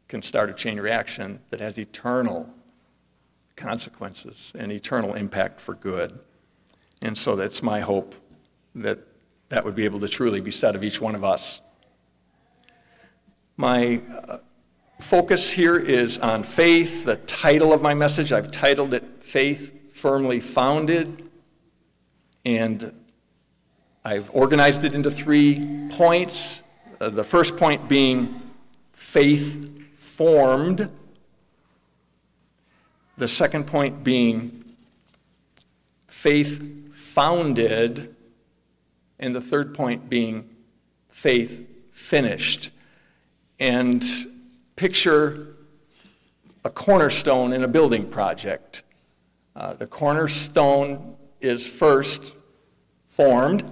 can 0.09 0.21
start 0.21 0.51
a 0.51 0.53
chain 0.53 0.81
reaction 0.81 1.39
that 1.51 1.61
has 1.61 1.79
eternal 1.79 2.53
consequences 3.55 4.53
and 4.59 4.73
eternal 4.73 5.15
impact 5.15 5.61
for 5.61 5.75
good. 5.75 6.19
And 7.01 7.17
so 7.17 7.37
that's 7.37 7.63
my 7.63 7.81
hope 7.81 8.17
that 8.75 8.99
that 9.53 9.67
would 9.67 9.75
be 9.75 9.85
able 9.85 10.01
to 10.01 10.09
truly 10.09 10.41
be 10.41 10.51
said 10.51 10.75
of 10.75 10.83
each 10.83 10.99
one 10.99 11.15
of 11.15 11.23
us. 11.23 11.61
My 13.59 14.01
uh, 14.27 14.39
focus 14.99 15.51
here 15.51 15.77
is 15.77 16.19
on 16.19 16.43
faith. 16.43 17.05
The 17.05 17.17
title 17.17 17.75
of 17.75 17.83
my 17.83 17.93
message, 17.93 18.33
I've 18.33 18.51
titled 18.51 18.95
it 18.95 19.05
Faith 19.23 19.93
Firmly 19.93 20.41
Founded. 20.41 21.29
And 22.47 22.95
I've 24.03 24.31
organized 24.33 24.87
it 24.87 24.95
into 24.95 25.11
three 25.11 25.87
points. 25.91 26.63
Uh, 26.99 27.11
the 27.11 27.23
first 27.23 27.59
point 27.59 27.87
being 27.91 28.41
faith 28.95 29.71
formed. 29.99 30.91
The 33.19 33.29
second 33.29 33.67
point 33.67 34.03
being 34.03 34.65
faith 36.09 36.95
founded. 36.95 38.17
And 39.23 39.33
the 39.33 39.41
third 39.41 39.73
point 39.73 40.11
being 40.11 40.51
faith 41.09 41.65
finished. 41.93 42.71
And 43.61 44.05
picture 44.75 45.55
a 46.65 46.71
cornerstone 46.71 47.53
in 47.53 47.63
a 47.63 47.69
building 47.69 48.11
project. 48.11 48.83
Uh, 49.55 49.75
the 49.75 49.87
cornerstone 49.87 51.17
is 51.41 51.65
first 51.67 52.35
formed 53.07 53.65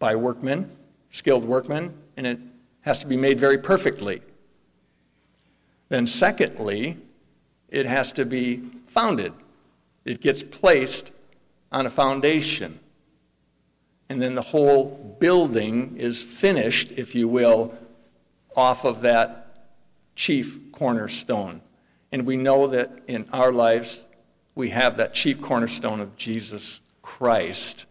by 0.00 0.16
workmen, 0.16 0.76
skilled 1.12 1.44
workmen, 1.44 1.94
and 2.16 2.26
it 2.26 2.40
has 2.80 2.98
to 2.98 3.06
be 3.06 3.16
made 3.16 3.38
very 3.38 3.58
perfectly. 3.58 4.22
Then, 5.88 6.06
secondly, 6.06 6.96
it 7.68 7.86
has 7.86 8.10
to 8.12 8.24
be 8.24 8.56
founded. 8.86 9.32
It 10.04 10.20
gets 10.20 10.42
placed 10.42 11.12
on 11.70 11.86
a 11.86 11.90
foundation. 11.90 12.80
And 14.10 14.20
then 14.20 14.34
the 14.34 14.42
whole 14.42 15.16
building 15.20 15.96
is 15.96 16.20
finished, 16.20 16.90
if 16.96 17.14
you 17.14 17.28
will, 17.28 17.72
off 18.56 18.84
of 18.84 19.02
that 19.02 19.68
chief 20.16 20.72
cornerstone. 20.72 21.60
And 22.10 22.26
we 22.26 22.36
know 22.36 22.66
that 22.66 22.90
in 23.06 23.28
our 23.32 23.52
lives, 23.52 24.04
we 24.56 24.70
have 24.70 24.96
that 24.96 25.14
chief 25.14 25.40
cornerstone 25.40 26.00
of 26.00 26.16
Jesus 26.16 26.80
Christ. 27.02 27.86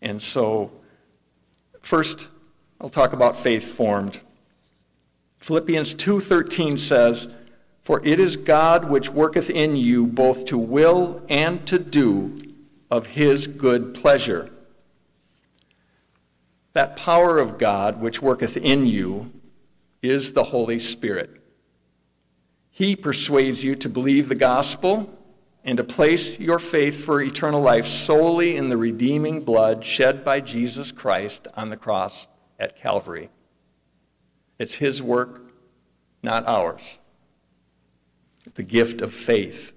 And 0.00 0.22
so, 0.22 0.72
first, 1.82 2.28
I'll 2.80 2.88
talk 2.88 3.12
about 3.12 3.36
faith 3.36 3.70
formed. 3.70 4.20
Philippians 5.40 5.92
2:13 5.92 6.78
says, 6.78 7.28
"For 7.82 8.00
it 8.02 8.18
is 8.18 8.38
God 8.38 8.88
which 8.88 9.10
worketh 9.10 9.50
in 9.50 9.76
you 9.76 10.06
both 10.06 10.46
to 10.46 10.56
will 10.56 11.20
and 11.28 11.66
to 11.66 11.78
do 11.78 12.38
of 12.90 13.08
his 13.08 13.46
good 13.46 13.92
pleasure." 13.92 14.50
That 16.78 16.94
power 16.94 17.40
of 17.40 17.58
God 17.58 18.00
which 18.00 18.22
worketh 18.22 18.56
in 18.56 18.86
you 18.86 19.32
is 20.00 20.32
the 20.32 20.44
Holy 20.44 20.78
Spirit. 20.78 21.42
He 22.70 22.94
persuades 22.94 23.64
you 23.64 23.74
to 23.74 23.88
believe 23.88 24.28
the 24.28 24.36
gospel 24.36 25.12
and 25.64 25.76
to 25.78 25.82
place 25.82 26.38
your 26.38 26.60
faith 26.60 27.04
for 27.04 27.20
eternal 27.20 27.60
life 27.60 27.84
solely 27.84 28.56
in 28.56 28.68
the 28.68 28.76
redeeming 28.76 29.40
blood 29.40 29.84
shed 29.84 30.24
by 30.24 30.38
Jesus 30.38 30.92
Christ 30.92 31.48
on 31.56 31.70
the 31.70 31.76
cross 31.76 32.28
at 32.60 32.76
Calvary. 32.76 33.30
It's 34.60 34.76
His 34.76 35.02
work, 35.02 35.50
not 36.22 36.46
ours. 36.46 37.00
The 38.54 38.62
gift 38.62 39.00
of 39.00 39.12
faith. 39.12 39.72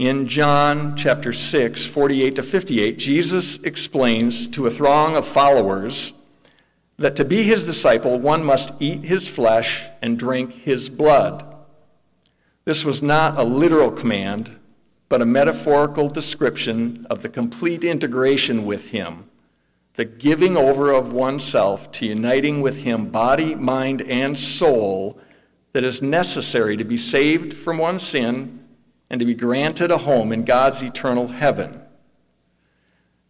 In 0.00 0.28
John 0.28 0.96
chapter 0.96 1.30
6, 1.30 1.84
48 1.84 2.36
to 2.36 2.42
58, 2.42 2.98
Jesus 2.98 3.58
explains 3.58 4.46
to 4.46 4.66
a 4.66 4.70
throng 4.70 5.14
of 5.14 5.26
followers 5.26 6.14
that 6.96 7.16
to 7.16 7.24
be 7.26 7.42
his 7.42 7.66
disciple, 7.66 8.18
one 8.18 8.42
must 8.42 8.72
eat 8.80 9.02
his 9.02 9.28
flesh 9.28 9.84
and 10.00 10.18
drink 10.18 10.52
his 10.52 10.88
blood. 10.88 11.44
This 12.64 12.82
was 12.82 13.02
not 13.02 13.38
a 13.38 13.42
literal 13.42 13.90
command, 13.90 14.58
but 15.10 15.20
a 15.20 15.26
metaphorical 15.26 16.08
description 16.08 17.06
of 17.10 17.20
the 17.20 17.28
complete 17.28 17.84
integration 17.84 18.64
with 18.64 18.92
him 18.92 19.28
the 19.96 20.06
giving 20.06 20.56
over 20.56 20.94
of 20.94 21.12
oneself 21.12 21.92
to 21.92 22.06
uniting 22.06 22.62
with 22.62 22.84
Him 22.84 23.10
body, 23.10 23.54
mind, 23.54 24.00
and 24.00 24.38
soul 24.40 25.20
that 25.74 25.84
is 25.84 26.00
necessary 26.00 26.74
to 26.78 26.84
be 26.84 26.96
saved 26.96 27.52
from 27.52 27.76
one's 27.76 28.04
sin 28.04 28.59
and 29.10 29.20
to 29.20 29.26
be 29.26 29.34
granted 29.34 29.90
a 29.90 29.98
home 29.98 30.32
in 30.32 30.44
God's 30.44 30.82
eternal 30.82 31.26
heaven. 31.26 31.80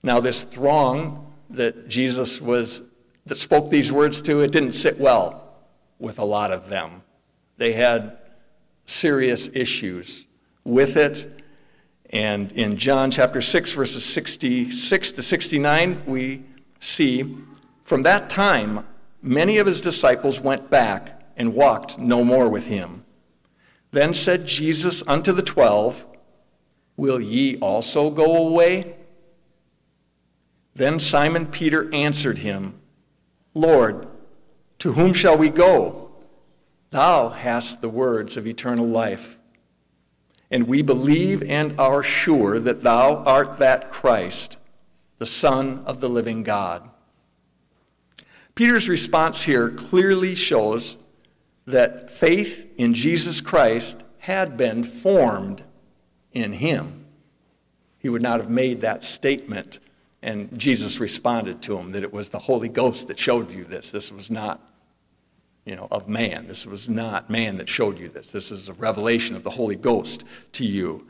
Now, 0.02 0.20
this 0.20 0.44
throng 0.44 1.32
that 1.50 1.88
Jesus 1.88 2.40
was 2.40 2.82
that 3.26 3.36
spoke 3.36 3.70
these 3.70 3.90
words 3.92 4.22
to, 4.22 4.40
it 4.40 4.52
didn't 4.52 4.72
sit 4.74 4.98
well 4.98 5.54
with 5.98 6.18
a 6.18 6.24
lot 6.24 6.52
of 6.52 6.68
them. 6.68 7.02
They 7.56 7.72
had 7.72 8.18
serious 8.86 9.48
issues 9.52 10.26
with 10.64 10.96
it. 10.96 11.42
And 12.10 12.50
in 12.52 12.76
John 12.76 13.10
chapter 13.10 13.40
6, 13.40 13.72
verses 13.72 14.04
66 14.04 15.12
to 15.12 15.22
69, 15.22 16.02
we 16.06 16.42
See, 16.80 17.36
from 17.84 18.02
that 18.02 18.30
time, 18.30 18.86
many 19.22 19.58
of 19.58 19.66
his 19.66 19.82
disciples 19.82 20.40
went 20.40 20.70
back 20.70 21.30
and 21.36 21.54
walked 21.54 21.98
no 21.98 22.24
more 22.24 22.48
with 22.48 22.66
him. 22.66 23.04
Then 23.90 24.14
said 24.14 24.46
Jesus 24.46 25.02
unto 25.06 25.32
the 25.32 25.42
twelve, 25.42 26.06
Will 26.96 27.20
ye 27.20 27.56
also 27.58 28.10
go 28.10 28.36
away? 28.36 28.96
Then 30.74 31.00
Simon 31.00 31.46
Peter 31.46 31.92
answered 31.94 32.38
him, 32.38 32.74
Lord, 33.54 34.06
to 34.78 34.92
whom 34.92 35.12
shall 35.12 35.36
we 35.36 35.48
go? 35.48 36.10
Thou 36.90 37.30
hast 37.30 37.80
the 37.80 37.88
words 37.88 38.36
of 38.36 38.46
eternal 38.46 38.86
life. 38.86 39.38
And 40.50 40.66
we 40.66 40.82
believe 40.82 41.42
and 41.42 41.78
are 41.78 42.02
sure 42.02 42.58
that 42.60 42.82
thou 42.82 43.16
art 43.24 43.58
that 43.58 43.90
Christ 43.90 44.56
the 45.18 45.26
Son 45.26 45.82
of 45.84 46.00
the 46.00 46.08
living 46.08 46.42
God. 46.42 46.88
Peter's 48.54 48.88
response 48.88 49.42
here 49.42 49.68
clearly 49.68 50.34
shows 50.34 50.96
that 51.66 52.10
faith 52.10 52.68
in 52.76 52.94
Jesus 52.94 53.40
Christ 53.40 53.96
had 54.18 54.56
been 54.56 54.82
formed 54.82 55.62
in 56.32 56.52
him. 56.54 57.04
He 57.98 58.08
would 58.08 58.22
not 58.22 58.40
have 58.40 58.50
made 58.50 58.80
that 58.80 59.04
statement, 59.04 59.78
and 60.22 60.58
Jesus 60.58 61.00
responded 61.00 61.62
to 61.62 61.78
him 61.78 61.92
that 61.92 62.02
it 62.02 62.12
was 62.12 62.30
the 62.30 62.38
Holy 62.38 62.68
Ghost 62.68 63.08
that 63.08 63.18
showed 63.18 63.52
you 63.52 63.64
this. 63.64 63.90
This 63.90 64.10
was 64.10 64.30
not, 64.30 64.60
you 65.64 65.76
know, 65.76 65.88
of 65.90 66.08
man. 66.08 66.46
This 66.46 66.66
was 66.66 66.88
not 66.88 67.30
man 67.30 67.56
that 67.56 67.68
showed 67.68 67.98
you 67.98 68.08
this. 68.08 68.32
This 68.32 68.50
is 68.50 68.68
a 68.68 68.74
revelation 68.74 69.36
of 69.36 69.42
the 69.42 69.50
Holy 69.50 69.76
Ghost 69.76 70.24
to 70.52 70.64
you. 70.64 71.06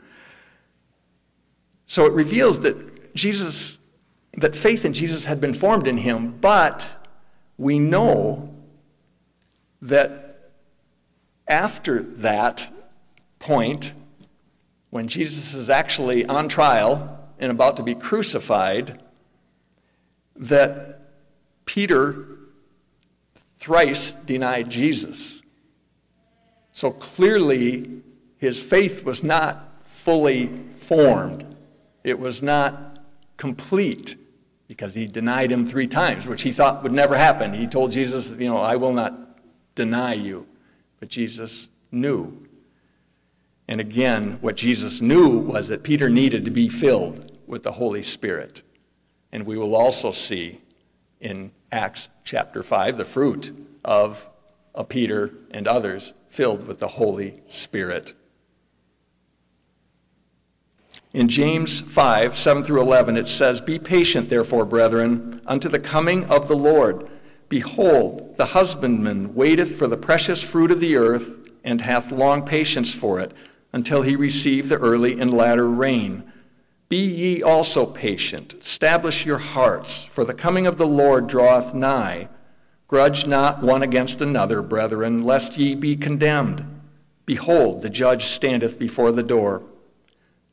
So 1.85 2.05
it 2.05 2.13
reveals 2.13 2.59
that 2.61 3.13
Jesus 3.15 3.79
that 4.37 4.55
faith 4.55 4.85
in 4.85 4.93
Jesus 4.93 5.25
had 5.25 5.41
been 5.41 5.53
formed 5.53 5.87
in 5.87 5.97
him, 5.97 6.37
but 6.39 6.95
we 7.57 7.79
know 7.79 8.53
that 9.81 10.20
after 11.51 12.01
that 12.01 12.71
point, 13.37 13.93
when 14.89 15.07
Jesus 15.07 15.53
is 15.53 15.69
actually 15.69 16.25
on 16.25 16.47
trial 16.47 17.19
and 17.37 17.51
about 17.51 17.77
to 17.77 17.83
be 17.83 17.93
crucified, 17.93 19.01
that 20.35 21.01
Peter 21.65 22.25
thrice 23.59 24.11
denied 24.11 24.69
Jesus. 24.69 25.41
So 26.71 26.89
clearly, 26.89 28.01
his 28.37 28.61
faith 28.61 29.03
was 29.03 29.23
not 29.23 29.83
fully 29.83 30.47
formed. 30.71 31.55
It 32.03 32.19
was 32.19 32.41
not 32.41 32.99
complete 33.35 34.15
because 34.67 34.95
he 34.95 35.05
denied 35.05 35.51
him 35.51 35.67
three 35.67 35.87
times, 35.87 36.25
which 36.25 36.43
he 36.43 36.51
thought 36.51 36.81
would 36.81 36.93
never 36.93 37.17
happen. 37.17 37.53
He 37.53 37.67
told 37.67 37.91
Jesus, 37.91 38.31
You 38.31 38.49
know, 38.49 38.57
I 38.57 38.77
will 38.77 38.93
not 38.93 39.13
deny 39.75 40.13
you. 40.13 40.47
But 41.01 41.09
Jesus 41.09 41.67
knew. 41.91 42.47
And 43.67 43.81
again, 43.81 44.37
what 44.39 44.55
Jesus 44.55 45.01
knew 45.01 45.37
was 45.37 45.67
that 45.67 45.83
Peter 45.83 46.09
needed 46.09 46.45
to 46.45 46.51
be 46.51 46.69
filled 46.69 47.37
with 47.47 47.63
the 47.63 47.73
Holy 47.73 48.03
Spirit. 48.03 48.61
And 49.31 49.45
we 49.45 49.57
will 49.57 49.75
also 49.75 50.11
see 50.11 50.61
in 51.19 51.51
Acts 51.71 52.07
chapter 52.23 52.63
5 52.63 52.97
the 52.97 53.05
fruit 53.05 53.51
of 53.83 54.29
a 54.75 54.83
Peter 54.83 55.33
and 55.49 55.67
others 55.67 56.13
filled 56.29 56.67
with 56.67 56.79
the 56.79 56.87
Holy 56.87 57.41
Spirit. 57.49 58.13
In 61.13 61.27
James 61.27 61.81
5, 61.81 62.37
7 62.37 62.63
through 62.63 62.81
11, 62.81 63.17
it 63.17 63.27
says, 63.27 63.59
Be 63.59 63.79
patient, 63.79 64.29
therefore, 64.29 64.65
brethren, 64.65 65.41
unto 65.45 65.67
the 65.67 65.79
coming 65.79 66.25
of 66.25 66.47
the 66.47 66.55
Lord. 66.55 67.09
Behold, 67.51 68.37
the 68.37 68.45
husbandman 68.45 69.35
waiteth 69.35 69.77
for 69.77 69.85
the 69.85 69.97
precious 69.97 70.41
fruit 70.41 70.71
of 70.71 70.79
the 70.79 70.95
earth, 70.95 71.31
and 71.65 71.81
hath 71.81 72.09
long 72.09 72.45
patience 72.45 72.93
for 72.93 73.19
it, 73.19 73.33
until 73.73 74.03
he 74.03 74.15
receive 74.15 74.69
the 74.69 74.77
early 74.77 75.19
and 75.19 75.33
latter 75.33 75.69
rain. 75.69 76.23
Be 76.87 77.05
ye 77.05 77.43
also 77.43 77.85
patient, 77.85 78.53
establish 78.61 79.25
your 79.25 79.39
hearts, 79.39 80.05
for 80.05 80.23
the 80.23 80.33
coming 80.33 80.65
of 80.65 80.77
the 80.77 80.87
Lord 80.87 81.27
draweth 81.27 81.73
nigh. 81.73 82.29
Grudge 82.87 83.27
not 83.27 83.61
one 83.61 83.83
against 83.83 84.21
another, 84.21 84.61
brethren, 84.61 85.21
lest 85.21 85.57
ye 85.57 85.75
be 85.75 85.97
condemned. 85.97 86.63
Behold, 87.25 87.81
the 87.81 87.89
judge 87.89 88.27
standeth 88.27 88.79
before 88.79 89.11
the 89.11 89.23
door. 89.23 89.61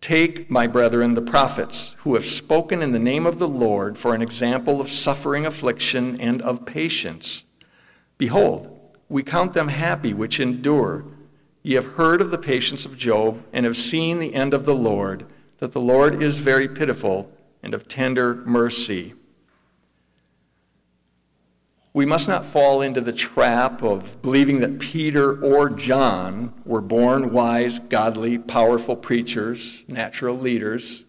Take, 0.01 0.49
my 0.51 0.67
brethren, 0.67 1.15
the 1.15 1.23
prophets, 1.23 1.97
who 1.99 2.15
have 2.15 2.25
spoken 2.25 2.83
in 2.83 2.93
the 2.93 2.99
name 2.99 3.27
of 3.27 3.39
the 3.39 3.49
Lord, 3.49 3.99
for 3.99 4.15
an 4.15 4.23
example 4.23 4.81
of 4.81 4.91
suffering, 4.91 5.45
affliction, 5.45 6.21
and 6.21 6.41
of 6.43 6.65
patience. 6.65 7.43
Behold, 8.17 8.79
we 9.09 9.23
count 9.23 9.55
them 9.55 9.69
happy 9.69 10.15
which 10.15 10.39
endure. 10.39 11.05
Ye 11.63 11.75
have 11.75 11.95
heard 11.95 12.21
of 12.21 12.31
the 12.31 12.39
patience 12.39 12.87
of 12.87 12.97
Job, 12.97 13.43
and 13.53 13.67
have 13.67 13.77
seen 13.77 14.19
the 14.19 14.35
end 14.35 14.55
of 14.55 14.65
the 14.65 14.75
Lord, 14.75 15.27
that 15.59 15.73
the 15.73 15.81
Lord 15.81 16.23
is 16.23 16.39
very 16.39 16.69
pitiful 16.69 17.33
and 17.63 17.75
of 17.75 17.89
tender 17.89 18.37
mercy. 18.47 19.15
We 21.99 22.07
must 22.07 22.29
not 22.29 22.47
fall 22.47 22.81
into 22.81 23.01
the 23.01 23.13
trap 23.13 23.83
of 23.83 24.23
believing 24.23 24.61
that 24.61 24.79
Peter 24.79 25.37
or 25.45 25.69
John 25.69 26.55
were 26.65 26.81
born 26.81 27.33
wise, 27.33 27.81
godly, 27.81 28.39
powerful 28.39 28.95
preachers, 28.95 29.83
natural 29.89 30.37
leaders. 30.37 31.03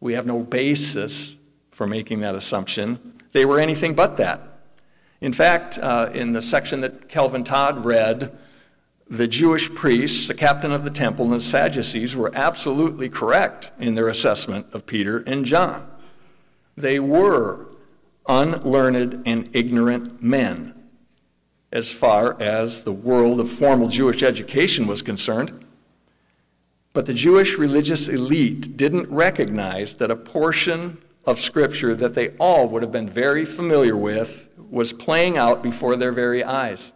We 0.00 0.14
have 0.14 0.26
no 0.26 0.40
basis 0.40 1.36
for 1.70 1.86
making 1.86 2.22
that 2.22 2.34
assumption. 2.34 3.14
They 3.30 3.44
were 3.44 3.60
anything 3.60 3.94
but 3.94 4.16
that. 4.16 4.40
In 5.20 5.32
fact, 5.32 5.78
uh, 5.78 6.10
in 6.12 6.32
the 6.32 6.42
section 6.42 6.80
that 6.80 7.08
Calvin 7.08 7.44
Todd 7.44 7.84
read, 7.84 8.36
the 9.08 9.28
Jewish 9.28 9.72
priests, 9.72 10.26
the 10.26 10.34
captain 10.34 10.72
of 10.72 10.82
the 10.82 10.90
temple, 10.90 11.26
and 11.26 11.34
the 11.34 11.40
Sadducees 11.40 12.16
were 12.16 12.32
absolutely 12.34 13.08
correct 13.08 13.70
in 13.78 13.94
their 13.94 14.08
assessment 14.08 14.66
of 14.72 14.86
Peter 14.86 15.18
and 15.18 15.44
John. 15.44 15.88
They 16.76 16.98
were 16.98 17.68
unlearned 18.26 19.22
and 19.26 19.48
ignorant 19.52 20.22
men 20.22 20.74
as 21.72 21.90
far 21.90 22.40
as 22.40 22.84
the 22.84 22.92
world 22.92 23.40
of 23.40 23.50
formal 23.50 23.88
Jewish 23.88 24.22
education 24.22 24.86
was 24.86 25.00
concerned. 25.00 25.64
But 26.92 27.06
the 27.06 27.14
Jewish 27.14 27.56
religious 27.56 28.08
elite 28.08 28.76
didn't 28.76 29.10
recognize 29.10 29.94
that 29.94 30.10
a 30.10 30.16
portion 30.16 30.98
of 31.24 31.40
Scripture 31.40 31.94
that 31.94 32.14
they 32.14 32.30
all 32.36 32.68
would 32.68 32.82
have 32.82 32.92
been 32.92 33.08
very 33.08 33.46
familiar 33.46 33.96
with 33.96 34.54
was 34.70 34.92
playing 34.92 35.38
out 35.38 35.62
before 35.62 35.96
their 35.96 36.12
very 36.12 36.44
eyes. 36.44 36.92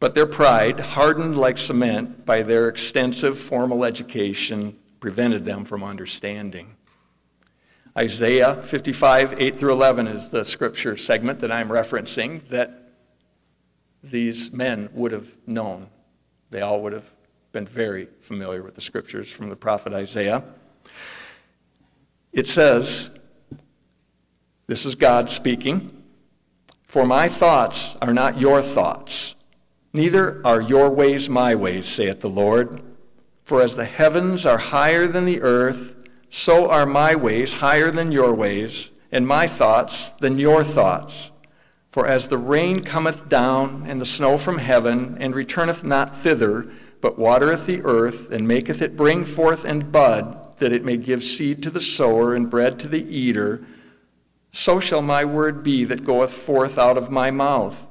But 0.00 0.14
their 0.14 0.26
pride, 0.26 0.80
hardened 0.80 1.38
like 1.38 1.56
cement 1.56 2.26
by 2.26 2.42
their 2.42 2.68
extensive 2.68 3.38
formal 3.38 3.84
education, 3.84 4.76
prevented 4.98 5.44
them 5.44 5.64
from 5.64 5.82
understanding. 5.82 6.76
Isaiah 8.00 8.62
55, 8.62 9.34
8 9.38 9.58
through 9.58 9.72
11 9.72 10.06
is 10.06 10.30
the 10.30 10.42
scripture 10.42 10.96
segment 10.96 11.38
that 11.40 11.52
I'm 11.52 11.68
referencing 11.68 12.48
that 12.48 12.92
these 14.02 14.50
men 14.54 14.88
would 14.94 15.12
have 15.12 15.36
known. 15.46 15.88
They 16.48 16.62
all 16.62 16.80
would 16.80 16.94
have 16.94 17.12
been 17.52 17.66
very 17.66 18.08
familiar 18.22 18.62
with 18.62 18.74
the 18.74 18.80
scriptures 18.80 19.30
from 19.30 19.50
the 19.50 19.56
prophet 19.56 19.92
Isaiah. 19.92 20.42
It 22.32 22.48
says, 22.48 23.10
This 24.66 24.86
is 24.86 24.94
God 24.94 25.28
speaking, 25.28 26.02
For 26.84 27.04
my 27.04 27.28
thoughts 27.28 27.96
are 28.00 28.14
not 28.14 28.40
your 28.40 28.62
thoughts, 28.62 29.34
neither 29.92 30.40
are 30.42 30.62
your 30.62 30.88
ways 30.88 31.28
my 31.28 31.54
ways, 31.54 31.86
saith 31.86 32.20
the 32.20 32.30
Lord. 32.30 32.80
For 33.44 33.60
as 33.60 33.76
the 33.76 33.84
heavens 33.84 34.46
are 34.46 34.56
higher 34.56 35.06
than 35.06 35.26
the 35.26 35.42
earth, 35.42 35.96
so 36.30 36.70
are 36.70 36.86
my 36.86 37.14
ways 37.14 37.54
higher 37.54 37.90
than 37.90 38.12
your 38.12 38.32
ways, 38.32 38.90
and 39.10 39.26
my 39.26 39.46
thoughts 39.46 40.10
than 40.10 40.38
your 40.38 40.62
thoughts. 40.62 41.32
For 41.90 42.06
as 42.06 42.28
the 42.28 42.38
rain 42.38 42.82
cometh 42.82 43.28
down, 43.28 43.84
and 43.88 44.00
the 44.00 44.06
snow 44.06 44.38
from 44.38 44.58
heaven, 44.58 45.16
and 45.18 45.34
returneth 45.34 45.82
not 45.82 46.16
thither, 46.16 46.70
but 47.00 47.18
watereth 47.18 47.66
the 47.66 47.82
earth, 47.82 48.30
and 48.30 48.46
maketh 48.46 48.80
it 48.80 48.96
bring 48.96 49.24
forth 49.24 49.64
and 49.64 49.90
bud, 49.90 50.58
that 50.58 50.72
it 50.72 50.84
may 50.84 50.96
give 50.96 51.24
seed 51.24 51.62
to 51.64 51.70
the 51.70 51.80
sower 51.80 52.34
and 52.34 52.48
bread 52.48 52.78
to 52.78 52.88
the 52.88 53.02
eater, 53.02 53.64
so 54.52 54.78
shall 54.78 55.02
my 55.02 55.24
word 55.24 55.62
be 55.62 55.84
that 55.84 56.04
goeth 56.04 56.32
forth 56.32 56.78
out 56.78 56.96
of 56.96 57.10
my 57.10 57.30
mouth. 57.30 57.86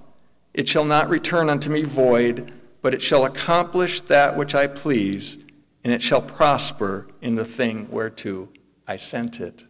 It 0.54 0.68
shall 0.68 0.86
not 0.86 1.10
return 1.10 1.50
unto 1.50 1.70
me 1.70 1.84
void, 1.84 2.54
but 2.82 2.94
it 2.94 3.02
shall 3.02 3.26
accomplish 3.26 4.02
that 4.02 4.38
which 4.38 4.56
I 4.56 4.68
please 4.68 5.38
and 5.84 5.94
it 5.94 6.02
shall 6.02 6.22
prosper 6.22 7.08
in 7.22 7.36
the 7.36 7.46
thing 7.46 7.88
whereto 7.90 8.50
I 8.88 8.98
sent 8.98 9.40
it. 9.40 9.66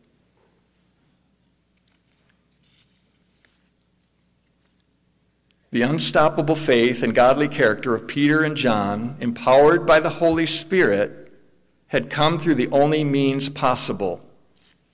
The 5.72 5.84
unstoppable 5.84 6.56
faith 6.56 7.04
and 7.04 7.14
godly 7.14 7.48
character 7.48 7.94
of 7.94 8.08
Peter 8.08 8.44
and 8.44 8.56
John, 8.56 9.18
empowered 9.20 9.86
by 9.86 10.00
the 10.00 10.10
Holy 10.10 10.48
Spirit, 10.48 11.32
had 11.88 12.10
come 12.10 12.40
through 12.40 12.56
the 12.56 12.70
only 12.72 13.04
means 13.04 13.50
possible 13.50 14.22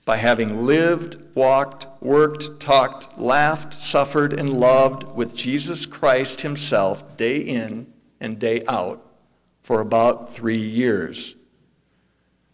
by 0.04 0.18
having 0.18 0.64
lived, 0.64 1.34
walked, 1.34 1.86
worked, 2.02 2.60
talked, 2.60 3.18
laughed, 3.18 3.80
suffered, 3.80 4.32
and 4.34 4.50
loved 4.50 5.04
with 5.16 5.34
Jesus 5.34 5.86
Christ 5.86 6.42
Himself 6.42 7.16
day 7.16 7.38
in 7.38 7.92
and 8.20 8.38
day 8.38 8.62
out 8.68 9.05
for 9.66 9.80
about 9.80 10.32
three 10.32 10.62
years. 10.62 11.34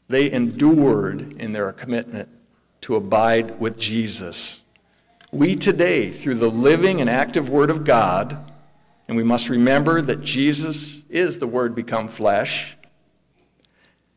They 0.09 0.33
endured 0.33 1.35
in 1.39 1.53
their 1.53 1.71
commitment 1.71 2.31
to 2.81 2.97
abide 2.97 3.61
with 3.61 3.79
Jesus. 3.79 4.63
We 5.31 5.55
today, 5.55 6.11
through 6.11 6.37
the 6.37 6.51
living 6.51 7.03
and 7.03 7.11
active 7.11 7.51
Word 7.51 7.69
of 7.69 7.85
God, 7.85 8.51
and 9.07 9.15
we 9.15 9.25
must 9.25 9.51
remember 9.51 10.01
that 10.01 10.23
Jesus 10.23 11.03
is 11.11 11.39
the 11.39 11.47
Word 11.47 11.75
become 11.75 12.09
flesh, 12.09 12.79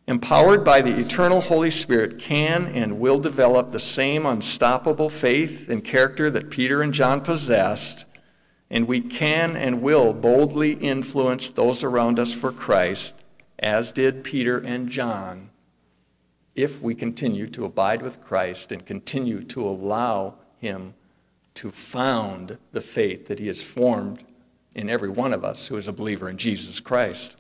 empowered 0.08 0.64
by 0.64 0.82
the 0.82 0.98
eternal 0.98 1.42
Holy 1.42 1.72
Spirit, 1.72 2.18
can 2.18 2.66
and 2.68 2.98
will 2.98 3.20
develop 3.20 3.72
the 3.72 3.80
same 3.80 4.26
unstoppable 4.26 5.10
faith 5.10 5.68
and 5.68 5.84
character 5.84 6.32
that 6.32 6.50
Peter 6.50 6.82
and 6.82 6.94
John 6.94 7.20
possessed 7.20 8.06
and 8.70 8.88
we 8.88 9.02
can 9.02 9.56
and 9.56 9.82
will 9.82 10.14
boldly 10.14 10.74
influence 10.74 11.50
those 11.50 11.84
around 11.84 12.20
us 12.20 12.34
for 12.34 12.52
Christ, 12.52 13.14
as 13.60 13.92
did 13.92 14.24
Peter 14.24 14.58
and 14.58 14.90
John, 14.90 15.50
if 16.56 16.82
we 16.82 16.96
continue 16.96 17.48
to 17.48 17.66
abide 17.66 18.02
with 18.02 18.22
Christ 18.22 18.72
and 18.72 18.86
continue 18.86 19.44
to 19.44 19.68
allow 19.68 20.36
Him 20.58 20.94
to 21.56 21.70
found 21.70 22.58
the 22.72 22.82
faith 22.82 23.28
that 23.28 23.40
He 23.40 23.48
has 23.48 23.62
formed 23.62 24.24
in 24.74 24.90
every 24.90 25.10
one 25.10 25.34
of 25.34 25.46
us 25.46 25.68
who 25.68 25.78
is 25.78 25.88
a 25.88 25.94
believer 25.94 26.30
in 26.30 26.38
Jesus 26.38 26.80
Christ. 26.80 27.38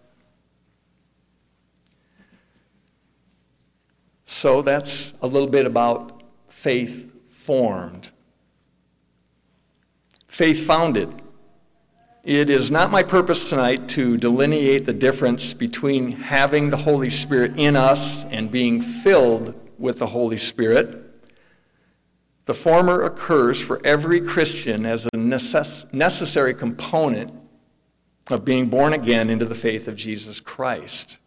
So 4.25 4.61
that's 4.61 5.13
a 5.21 5.27
little 5.27 5.47
bit 5.47 5.65
about 5.65 6.23
faith 6.49 7.11
formed 7.29 8.11
faith 10.35 10.67
founded. 10.67 11.21
It 12.25 12.49
is 12.49 12.69
not 12.69 12.91
my 12.91 13.03
purpose 13.03 13.49
tonight 13.49 13.87
to 13.89 14.17
delineate 14.17 14.85
the 14.85 14.91
difference 14.91 15.53
between 15.53 16.11
having 16.11 16.69
the 16.69 16.75
Holy 16.75 17.09
Spirit 17.09 17.53
in 17.55 17.77
us 17.77 18.25
and 18.25 18.51
being 18.51 18.81
filled 18.81 19.55
with 19.79 19.99
the 19.99 20.07
Holy 20.07 20.37
Spirit. 20.37 21.01
The 22.47 22.53
former 22.53 23.03
occurs 23.03 23.61
for 23.61 23.79
every 23.85 24.19
Christian 24.19 24.85
as 24.85 25.05
a 25.05 25.11
necess- 25.11 25.91
necessary 25.93 26.53
component 26.53 27.31
of 28.29 28.43
being 28.43 28.67
born 28.67 28.91
again 28.91 29.29
into 29.29 29.45
the 29.45 29.55
faith 29.55 29.87
of 29.87 29.95
Jesus 29.95 30.41
Christ. 30.41 31.17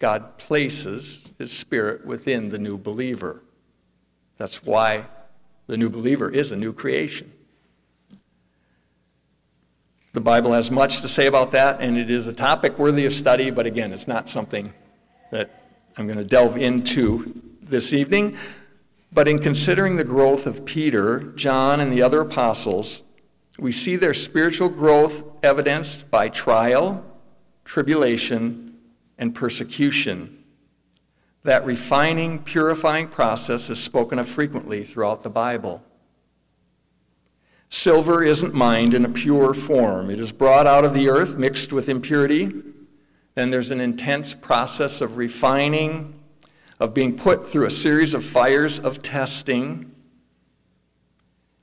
God 0.00 0.36
places 0.36 1.20
his 1.38 1.52
spirit 1.52 2.04
within 2.04 2.48
the 2.48 2.58
new 2.58 2.76
believer. 2.76 3.44
That's 4.36 4.64
why 4.64 5.06
the 5.68 5.76
new 5.76 5.88
believer 5.88 6.28
is 6.28 6.50
a 6.50 6.56
new 6.56 6.72
creation. 6.72 7.34
The 10.12 10.20
Bible 10.20 10.52
has 10.52 10.72
much 10.72 11.02
to 11.02 11.08
say 11.08 11.26
about 11.26 11.52
that, 11.52 11.80
and 11.80 11.96
it 11.96 12.10
is 12.10 12.26
a 12.26 12.32
topic 12.32 12.78
worthy 12.78 13.06
of 13.06 13.12
study, 13.12 13.50
but 13.50 13.64
again, 13.64 13.92
it's 13.92 14.08
not 14.08 14.28
something 14.28 14.72
that 15.30 15.62
I'm 15.96 16.06
going 16.06 16.18
to 16.18 16.24
delve 16.24 16.56
into 16.56 17.40
this 17.62 17.92
evening. 17.92 18.36
But 19.12 19.28
in 19.28 19.38
considering 19.38 19.96
the 19.96 20.04
growth 20.04 20.46
of 20.46 20.64
Peter, 20.64 21.20
John, 21.36 21.80
and 21.80 21.92
the 21.92 22.02
other 22.02 22.20
apostles, 22.20 23.02
we 23.58 23.70
see 23.70 23.94
their 23.94 24.14
spiritual 24.14 24.68
growth 24.68 25.22
evidenced 25.44 26.10
by 26.10 26.28
trial, 26.28 27.04
tribulation, 27.64 28.78
and 29.16 29.32
persecution. 29.32 30.44
That 31.44 31.64
refining, 31.64 32.40
purifying 32.40 33.08
process 33.08 33.70
is 33.70 33.80
spoken 33.80 34.18
of 34.18 34.28
frequently 34.28 34.82
throughout 34.82 35.22
the 35.22 35.30
Bible. 35.30 35.82
Silver 37.70 38.24
isn't 38.24 38.52
mined 38.52 38.94
in 38.94 39.04
a 39.04 39.08
pure 39.08 39.54
form. 39.54 40.10
It 40.10 40.18
is 40.18 40.32
brought 40.32 40.66
out 40.66 40.84
of 40.84 40.92
the 40.92 41.08
earth 41.08 41.36
mixed 41.36 41.72
with 41.72 41.88
impurity. 41.88 42.52
Then 43.36 43.50
there's 43.50 43.70
an 43.70 43.80
intense 43.80 44.34
process 44.34 45.00
of 45.00 45.16
refining, 45.16 46.20
of 46.80 46.92
being 46.92 47.16
put 47.16 47.46
through 47.46 47.66
a 47.66 47.70
series 47.70 48.12
of 48.12 48.24
fires 48.24 48.80
of 48.80 49.02
testing. 49.02 49.94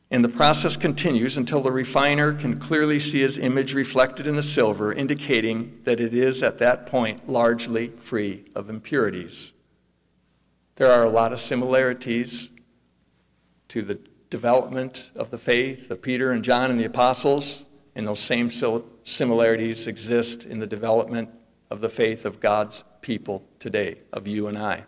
And 0.10 0.24
the 0.24 0.30
process 0.30 0.78
continues 0.78 1.36
until 1.36 1.62
the 1.62 1.74
refiner 1.74 2.32
can 2.32 2.56
clearly 2.56 3.02
see 3.02 3.20
his 3.20 3.38
image 3.38 3.74
reflected 3.74 4.28
in 4.28 4.38
the 4.38 4.43
silver, 4.43 4.93
indicating 4.93 5.82
that 5.84 6.00
it 6.00 6.13
is 6.13 6.41
at 6.41 6.58
that 6.60 6.86
point 6.86 7.30
largely 7.30 7.89
free 7.89 8.46
of 8.56 8.70
impurities. 8.70 9.52
There 10.76 10.89
are 10.89 11.04
a 11.04 11.10
lot 11.10 11.34
of 11.34 11.41
similarities 11.41 12.50
to 13.67 13.82
the 13.82 14.00
development 14.29 15.11
of 15.15 15.31
the 15.31 15.37
faith 15.37 15.89
of 15.89 16.01
Peter 16.01 16.31
and 16.31 16.43
John 16.43 16.69
and 16.69 16.79
the 16.79 16.85
apostles, 16.85 17.65
and 17.95 18.05
those 18.05 18.19
same 18.19 18.51
similarities 19.03 19.87
exist 19.87 20.45
in 20.45 20.59
the 20.59 20.67
development 20.67 21.29
of 21.69 21.81
the 21.81 21.89
faith 21.89 22.25
of 22.25 22.39
God's 22.39 22.83
people 23.01 23.47
today, 23.59 23.97
of 24.13 24.27
you 24.27 24.47
and 24.47 24.57
I. 24.57 24.85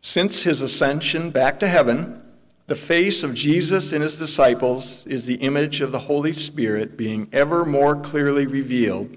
Since 0.00 0.44
his 0.44 0.62
ascension 0.62 1.30
back 1.30 1.58
to 1.60 1.68
heaven, 1.68 2.22
the 2.68 2.76
face 2.76 3.22
of 3.22 3.34
Jesus 3.34 3.92
and 3.92 4.02
his 4.02 4.18
disciples 4.18 5.04
is 5.06 5.26
the 5.26 5.34
image 5.36 5.80
of 5.80 5.92
the 5.92 6.00
Holy 6.00 6.32
Spirit 6.32 6.96
being 6.96 7.28
ever 7.32 7.64
more 7.64 7.96
clearly 7.96 8.46
revealed 8.46 9.16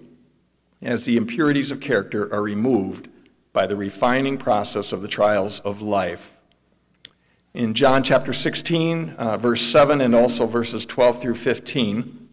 as 0.81 1.05
the 1.05 1.17
impurities 1.17 1.71
of 1.71 1.79
character 1.79 2.33
are 2.33 2.41
removed 2.41 3.09
by 3.53 3.67
the 3.67 3.75
refining 3.75 4.37
process 4.37 4.93
of 4.93 5.01
the 5.01 5.07
trials 5.07 5.59
of 5.61 5.81
life. 5.81 6.37
In 7.53 7.73
John 7.73 8.03
chapter 8.03 8.31
16, 8.31 9.11
uh, 9.11 9.37
verse 9.37 9.61
7, 9.61 10.01
and 10.01 10.13
also 10.13 10.45
verses 10.45 10.85
12 10.85 11.21
through 11.21 11.35
15, 11.35 12.27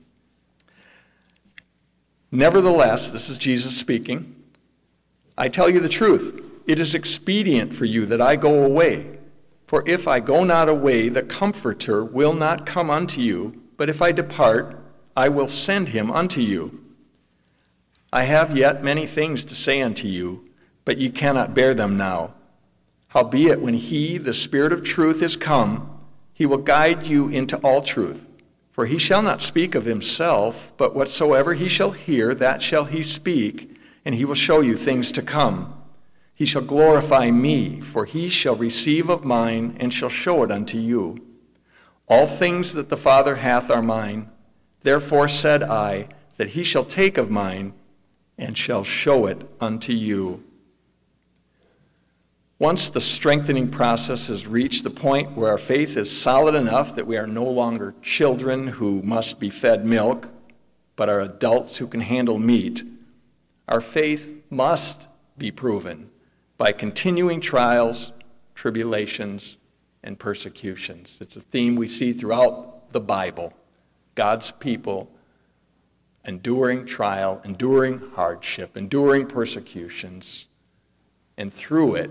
Nevertheless, 2.31 3.13
this 3.13 3.31
is 3.31 3.39
Jesus 3.39 3.77
speaking, 3.77 4.35
I 5.39 5.49
tell 5.49 5.71
you 5.71 5.81
the 5.81 5.89
truth. 5.89 6.43
It 6.67 6.79
is 6.79 6.95
expedient 6.95 7.75
for 7.75 7.85
you 7.85 8.05
that 8.07 8.21
I 8.21 8.37
go 8.37 8.65
away. 8.65 9.19
For 9.67 9.83
if 9.87 10.07
I 10.07 10.21
go 10.21 10.45
not 10.45 10.69
away, 10.69 11.09
the 11.09 11.23
Comforter 11.23 12.05
will 12.05 12.35
not 12.35 12.67
come 12.67 12.91
unto 12.91 13.21
you. 13.21 13.63
But 13.77 13.89
if 13.89 14.03
I 14.03 14.13
depart, 14.13 14.79
I 15.17 15.29
will 15.29 15.49
send 15.49 15.89
him 15.89 16.11
unto 16.11 16.41
you. 16.41 16.86
I 18.17 18.23
have 18.23 18.57
yet 18.57 18.83
many 18.83 19.05
things 19.05 19.45
to 19.45 19.55
say 19.55 19.83
unto 19.83 20.09
you, 20.09 20.49
but 20.87 20.97
ye 20.97 21.11
cannot 21.11 21.53
bear 21.53 21.75
them 21.75 21.99
now. 21.99 22.33
Howbeit, 23.09 23.61
when 23.61 23.75
he, 23.75 24.17
the 24.17 24.33
Spirit 24.33 24.73
of 24.73 24.83
truth, 24.83 25.21
is 25.21 25.37
come, 25.37 26.01
he 26.33 26.47
will 26.47 26.57
guide 26.57 27.05
you 27.05 27.29
into 27.29 27.59
all 27.59 27.83
truth. 27.83 28.27
For 28.73 28.87
he 28.87 28.97
shall 28.97 29.21
not 29.21 29.43
speak 29.43 29.75
of 29.75 29.85
himself, 29.85 30.73
but 30.79 30.95
whatsoever 30.95 31.53
he 31.53 31.69
shall 31.69 31.91
hear, 31.91 32.35
that 32.35 32.63
shall 32.63 32.87
he 32.87 33.03
speak, 33.03 33.77
and 34.03 34.15
he 34.15 34.25
will 34.25 34.35
show 34.35 34.63
you 34.63 34.77
things 34.77 35.13
to 35.13 35.21
come. 35.21 35.75
He 36.35 36.47
shall 36.47 36.63
glorify 36.63 37.31
me, 37.31 37.83
for 37.83 38.07
he 38.07 38.31
shall 38.31 38.57
receive 38.57 39.11
of 39.11 39.27
mine, 39.27 39.77
and 39.79 39.93
shall 39.93 40.09
show 40.09 40.43
it 40.43 40.51
unto 40.51 40.79
you. 40.79 41.23
All 42.09 42.27
things 42.27 42.73
that 42.73 42.89
the 42.89 42.97
Father 42.97 43.37
hath 43.37 43.71
are 43.71 43.83
mine. 43.83 44.31
Therefore 44.81 45.29
said 45.29 45.63
I, 45.63 46.09
that 46.39 46.53
he 46.57 46.63
shall 46.63 46.85
take 46.87 47.19
of 47.19 47.31
mine, 47.31 47.75
and 48.39 48.57
shall 48.57 48.85
show 48.85 49.27
it 49.27 49.49
unto 49.61 49.93
you. 49.93 50.43
Once 52.59 52.89
the 52.89 53.01
strengthening 53.01 53.71
process 53.71 54.29
has 54.29 54.47
reached 54.47 54.83
the 54.83 54.91
point 54.91 55.37
where 55.37 55.51
our 55.51 55.59
faith 55.59 55.97
is 55.97 56.11
solid 56.11 56.55
enough 56.55 56.95
that 56.95 57.07
we 57.07 57.17
are 57.17 57.27
no 57.27 57.45
longer 57.45 57.95
children 58.01 58.67
who 58.69 59.03
must 59.03 59.39
be 59.39 59.51
fed 59.51 59.85
milk, 59.85 60.31
but 60.97 61.09
are 61.09 61.21
adults 61.21 61.77
who 61.77 61.87
can 61.87 62.01
handle 62.01 62.39
meat, 62.39 62.83
our 63.69 63.81
faith 63.81 64.43
must 64.49 65.07
be 65.37 65.51
proven 65.51 66.09
by 66.57 66.73
continuing 66.73 67.41
trials, 67.41 68.13
tribulations, 68.55 69.59
and 70.03 70.19
persecutions. 70.19 71.19
It's 71.21 71.37
a 71.37 71.41
theme 71.43 71.77
we 71.77 71.89
see 71.89 72.15
throughout 72.15 72.93
the 72.93 73.01
Bible. 73.01 73.53
God's 74.15 74.53
people 74.53 75.11
enduring 76.27 76.85
trial, 76.87 77.41
enduring 77.45 77.99
hardship, 78.15 78.77
enduring 78.77 79.27
persecutions, 79.27 80.47
and 81.37 81.53
through 81.53 81.95
it, 81.95 82.11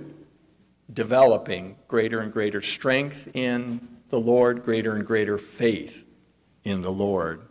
developing 0.94 1.76
greater 1.88 2.20
and 2.20 2.32
greater 2.32 2.62
strength 2.62 3.30
in 3.34 3.88
the 4.10 4.20
Lord, 4.20 4.64
greater 4.64 4.96
and 4.96 5.06
greater 5.06 5.38
faith 5.38 6.06
in 6.64 6.82
the 6.82 6.92
Lord. 6.92 7.42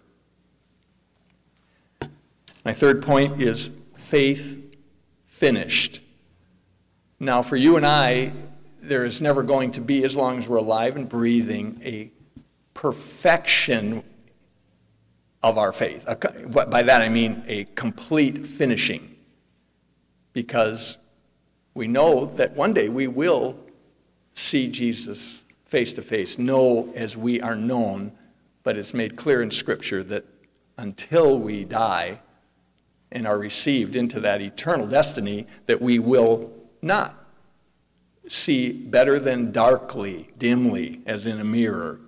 My 2.64 2.72
third 2.72 3.02
point 3.02 3.42
is 3.42 3.70
faith 3.96 4.76
finished. 5.26 6.00
Now, 7.20 7.42
for 7.42 7.56
you 7.56 7.76
and 7.76 7.84
I, 7.84 8.32
there 8.80 9.04
is 9.04 9.20
never 9.20 9.42
going 9.42 9.72
to 9.72 9.80
be, 9.80 10.04
as 10.04 10.16
long 10.16 10.38
as 10.38 10.48
we're 10.48 10.56
alive 10.56 10.96
and 10.96 11.08
breathing, 11.08 11.80
a 11.84 12.10
perfection 12.72 14.02
of 15.44 15.58
our 15.58 15.74
faith. 15.74 16.06
By 16.06 16.82
that 16.82 17.02
I 17.02 17.10
mean 17.10 17.44
a 17.46 17.64
complete 17.74 18.46
finishing. 18.46 19.14
Because 20.32 20.96
we 21.74 21.86
know 21.86 22.24
that 22.24 22.56
one 22.56 22.72
day 22.72 22.88
we 22.88 23.06
will 23.08 23.56
see 24.34 24.68
Jesus 24.68 25.42
face 25.66 25.92
to 25.92 26.02
face, 26.02 26.38
know 26.38 26.90
as 26.96 27.14
we 27.14 27.42
are 27.42 27.54
known, 27.54 28.12
but 28.62 28.78
it's 28.78 28.94
made 28.94 29.16
clear 29.16 29.42
in 29.42 29.50
Scripture 29.50 30.02
that 30.04 30.24
until 30.78 31.38
we 31.38 31.64
die 31.64 32.20
and 33.12 33.26
are 33.26 33.38
received 33.38 33.96
into 33.96 34.20
that 34.20 34.40
eternal 34.40 34.86
destiny, 34.86 35.46
that 35.66 35.80
we 35.80 35.98
will 35.98 36.50
not 36.80 37.22
see 38.28 38.72
better 38.72 39.18
than 39.18 39.52
darkly, 39.52 40.30
dimly, 40.38 41.02
as 41.04 41.26
in 41.26 41.38
a 41.38 41.44
mirror, 41.44 42.00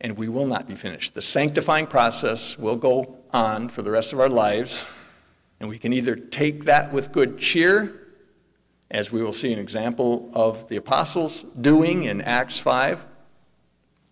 and 0.00 0.18
we 0.18 0.28
will 0.28 0.46
not 0.46 0.66
be 0.66 0.74
finished. 0.74 1.14
The 1.14 1.22
sanctifying 1.22 1.86
process 1.86 2.58
will 2.58 2.76
go 2.76 3.16
on 3.32 3.68
for 3.68 3.82
the 3.82 3.90
rest 3.90 4.12
of 4.12 4.20
our 4.20 4.28
lives, 4.28 4.86
and 5.58 5.68
we 5.68 5.78
can 5.78 5.92
either 5.92 6.16
take 6.16 6.64
that 6.64 6.92
with 6.92 7.12
good 7.12 7.38
cheer, 7.38 8.02
as 8.90 9.10
we 9.10 9.22
will 9.22 9.32
see 9.32 9.52
an 9.52 9.58
example 9.58 10.30
of 10.32 10.68
the 10.68 10.76
apostles 10.76 11.44
doing 11.60 12.04
in 12.04 12.20
Acts 12.20 12.58
5, 12.58 13.06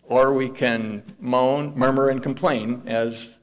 or 0.03 0.33
we 0.33 0.49
can 0.49 1.03
moan, 1.19 1.73
murmur, 1.75 2.09
and 2.09 2.21
complain, 2.21 2.81
as 2.85 3.39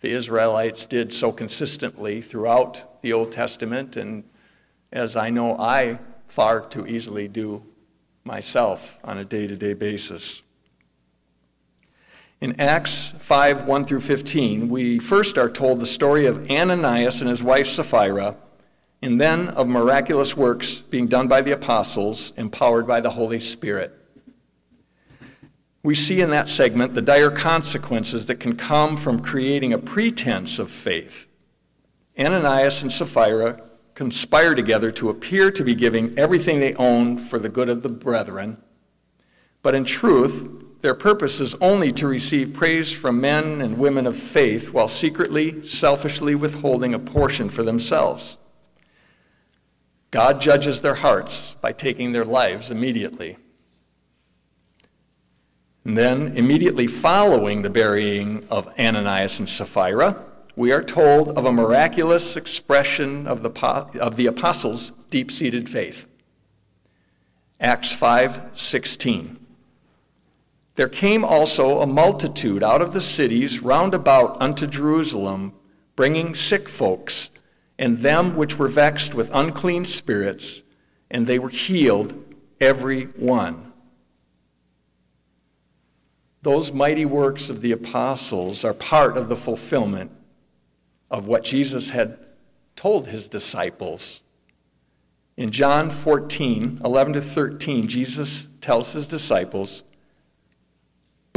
the 0.00 0.10
Israelites 0.10 0.86
did 0.86 1.12
so 1.12 1.30
consistently 1.30 2.22
throughout 2.22 3.02
the 3.02 3.12
Old 3.12 3.30
Testament, 3.30 3.96
and 3.96 4.24
as 4.92 5.16
I 5.16 5.30
know 5.30 5.56
I 5.58 5.98
far 6.28 6.60
too 6.60 6.86
easily 6.86 7.28
do 7.28 7.64
myself 8.24 8.98
on 9.04 9.18
a 9.18 9.24
day 9.24 9.46
to 9.46 9.56
day 9.56 9.74
basis. 9.74 10.42
In 12.40 12.58
Acts 12.58 13.12
5 13.18 13.66
1 13.66 13.84
through 13.84 14.00
15, 14.00 14.70
we 14.70 14.98
first 14.98 15.36
are 15.36 15.50
told 15.50 15.78
the 15.78 15.86
story 15.86 16.24
of 16.24 16.50
Ananias 16.50 17.20
and 17.20 17.28
his 17.28 17.42
wife 17.42 17.68
Sapphira, 17.68 18.34
and 19.02 19.20
then 19.20 19.48
of 19.48 19.68
miraculous 19.68 20.34
works 20.34 20.78
being 20.78 21.06
done 21.06 21.28
by 21.28 21.42
the 21.42 21.50
apostles, 21.50 22.32
empowered 22.38 22.86
by 22.86 23.02
the 23.02 23.10
Holy 23.10 23.40
Spirit. 23.40 23.94
We 25.82 25.94
see 25.94 26.22
in 26.22 26.30
that 26.30 26.48
segment 26.48 26.94
the 26.94 27.02
dire 27.02 27.30
consequences 27.30 28.24
that 28.24 28.40
can 28.40 28.56
come 28.56 28.96
from 28.96 29.20
creating 29.20 29.74
a 29.74 29.78
pretense 29.78 30.58
of 30.58 30.70
faith. 30.70 31.26
Ananias 32.18 32.82
and 32.82 32.90
Sapphira 32.90 33.60
conspire 33.94 34.54
together 34.54 34.90
to 34.92 35.10
appear 35.10 35.50
to 35.50 35.62
be 35.62 35.74
giving 35.74 36.18
everything 36.18 36.58
they 36.58 36.72
own 36.76 37.18
for 37.18 37.38
the 37.38 37.50
good 37.50 37.68
of 37.68 37.82
the 37.82 37.90
brethren, 37.90 38.56
but 39.62 39.74
in 39.74 39.84
truth, 39.84 40.64
their 40.80 40.94
purpose 40.94 41.40
is 41.40 41.54
only 41.60 41.92
to 41.92 42.06
receive 42.06 42.54
praise 42.54 42.90
from 42.90 43.20
men 43.20 43.60
and 43.60 43.78
women 43.78 44.06
of 44.06 44.16
faith 44.16 44.72
while 44.72 44.88
secretly, 44.88 45.64
selfishly 45.66 46.34
withholding 46.34 46.94
a 46.94 46.98
portion 46.98 47.50
for 47.50 47.62
themselves. 47.62 48.38
God 50.10 50.40
judges 50.40 50.80
their 50.80 50.96
hearts 50.96 51.54
by 51.60 51.72
taking 51.72 52.12
their 52.12 52.24
lives 52.24 52.70
immediately. 52.70 53.36
And 55.84 55.96
then, 55.96 56.36
immediately 56.36 56.86
following 56.86 57.62
the 57.62 57.70
burying 57.70 58.46
of 58.50 58.68
Ananias 58.78 59.38
and 59.38 59.48
Sapphira, 59.48 60.24
we 60.56 60.72
are 60.72 60.82
told 60.82 61.30
of 61.38 61.44
a 61.44 61.52
miraculous 61.52 62.36
expression 62.36 63.26
of 63.26 63.42
the, 63.42 63.50
of 64.00 64.16
the 64.16 64.26
apostles' 64.26 64.92
deep 65.08 65.30
seated 65.30 65.68
faith. 65.68 66.06
Acts 67.60 67.92
5 67.92 68.50
16. 68.54 69.39
There 70.80 70.88
came 70.88 71.26
also 71.26 71.82
a 71.82 71.86
multitude 71.86 72.62
out 72.62 72.80
of 72.80 72.94
the 72.94 73.02
cities 73.02 73.60
round 73.60 73.92
about 73.92 74.40
unto 74.40 74.66
Jerusalem, 74.66 75.52
bringing 75.94 76.34
sick 76.34 76.70
folks, 76.70 77.28
and 77.78 77.98
them 77.98 78.34
which 78.34 78.58
were 78.58 78.66
vexed 78.66 79.12
with 79.12 79.28
unclean 79.34 79.84
spirits, 79.84 80.62
and 81.10 81.26
they 81.26 81.38
were 81.38 81.50
healed, 81.50 82.34
every 82.62 83.04
one. 83.08 83.74
Those 86.40 86.72
mighty 86.72 87.04
works 87.04 87.50
of 87.50 87.60
the 87.60 87.72
apostles 87.72 88.64
are 88.64 88.72
part 88.72 89.18
of 89.18 89.28
the 89.28 89.36
fulfillment 89.36 90.10
of 91.10 91.26
what 91.26 91.44
Jesus 91.44 91.90
had 91.90 92.18
told 92.74 93.08
his 93.08 93.28
disciples. 93.28 94.22
In 95.36 95.50
John 95.50 95.90
14, 95.90 96.80
11 96.82 97.12
to 97.12 97.20
13, 97.20 97.86
Jesus 97.86 98.48
tells 98.62 98.94
his 98.94 99.08
disciples, 99.08 99.82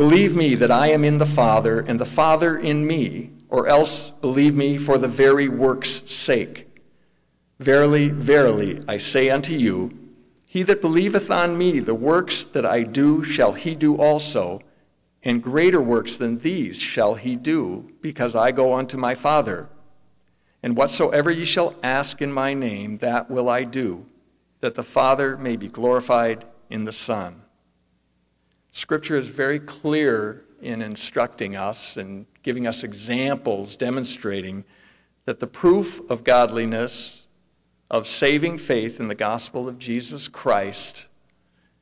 Believe 0.03 0.35
me 0.35 0.53
that 0.55 0.69
I 0.69 0.87
am 0.87 1.05
in 1.05 1.17
the 1.17 1.25
Father, 1.25 1.79
and 1.79 1.97
the 1.97 2.03
Father 2.03 2.57
in 2.57 2.85
me, 2.85 3.31
or 3.47 3.67
else 3.67 4.09
believe 4.09 4.53
me 4.53 4.77
for 4.77 4.97
the 4.97 5.07
very 5.07 5.47
work's 5.47 6.03
sake. 6.11 6.67
Verily, 7.57 8.09
verily, 8.09 8.83
I 8.85 8.97
say 8.97 9.29
unto 9.29 9.53
you, 9.53 9.97
he 10.45 10.61
that 10.63 10.81
believeth 10.81 11.31
on 11.31 11.57
me, 11.57 11.79
the 11.79 11.95
works 11.95 12.43
that 12.43 12.65
I 12.65 12.83
do 12.83 13.23
shall 13.23 13.53
he 13.53 13.75
do 13.75 13.95
also, 13.95 14.59
and 15.23 15.41
greater 15.41 15.81
works 15.81 16.17
than 16.17 16.39
these 16.39 16.75
shall 16.75 17.15
he 17.15 17.37
do, 17.37 17.89
because 18.01 18.35
I 18.35 18.51
go 18.51 18.73
unto 18.73 18.97
my 18.97 19.15
Father. 19.15 19.69
And 20.61 20.75
whatsoever 20.75 21.31
ye 21.31 21.45
shall 21.45 21.75
ask 21.81 22.21
in 22.21 22.33
my 22.33 22.53
name, 22.53 22.97
that 22.97 23.31
will 23.31 23.47
I 23.47 23.63
do, 23.63 24.05
that 24.59 24.75
the 24.75 24.83
Father 24.83 25.37
may 25.37 25.55
be 25.55 25.69
glorified 25.69 26.43
in 26.69 26.83
the 26.83 26.91
Son. 26.91 27.42
Scripture 28.75 29.15
is 29.15 29.27
very 29.27 29.59
clear 29.59 30.45
in 30.59 30.81
instructing 30.81 31.55
us 31.55 31.95
and 31.95 32.25
giving 32.41 32.65
us 32.65 32.83
examples 32.83 33.75
demonstrating 33.75 34.65
that 35.25 35.39
the 35.39 35.47
proof 35.47 36.01
of 36.09 36.23
godliness, 36.23 37.23
of 37.91 38.07
saving 38.07 38.57
faith 38.57 38.99
in 38.99 39.07
the 39.07 39.15
gospel 39.15 39.69
of 39.69 39.77
Jesus 39.77 40.27
Christ, 40.27 41.07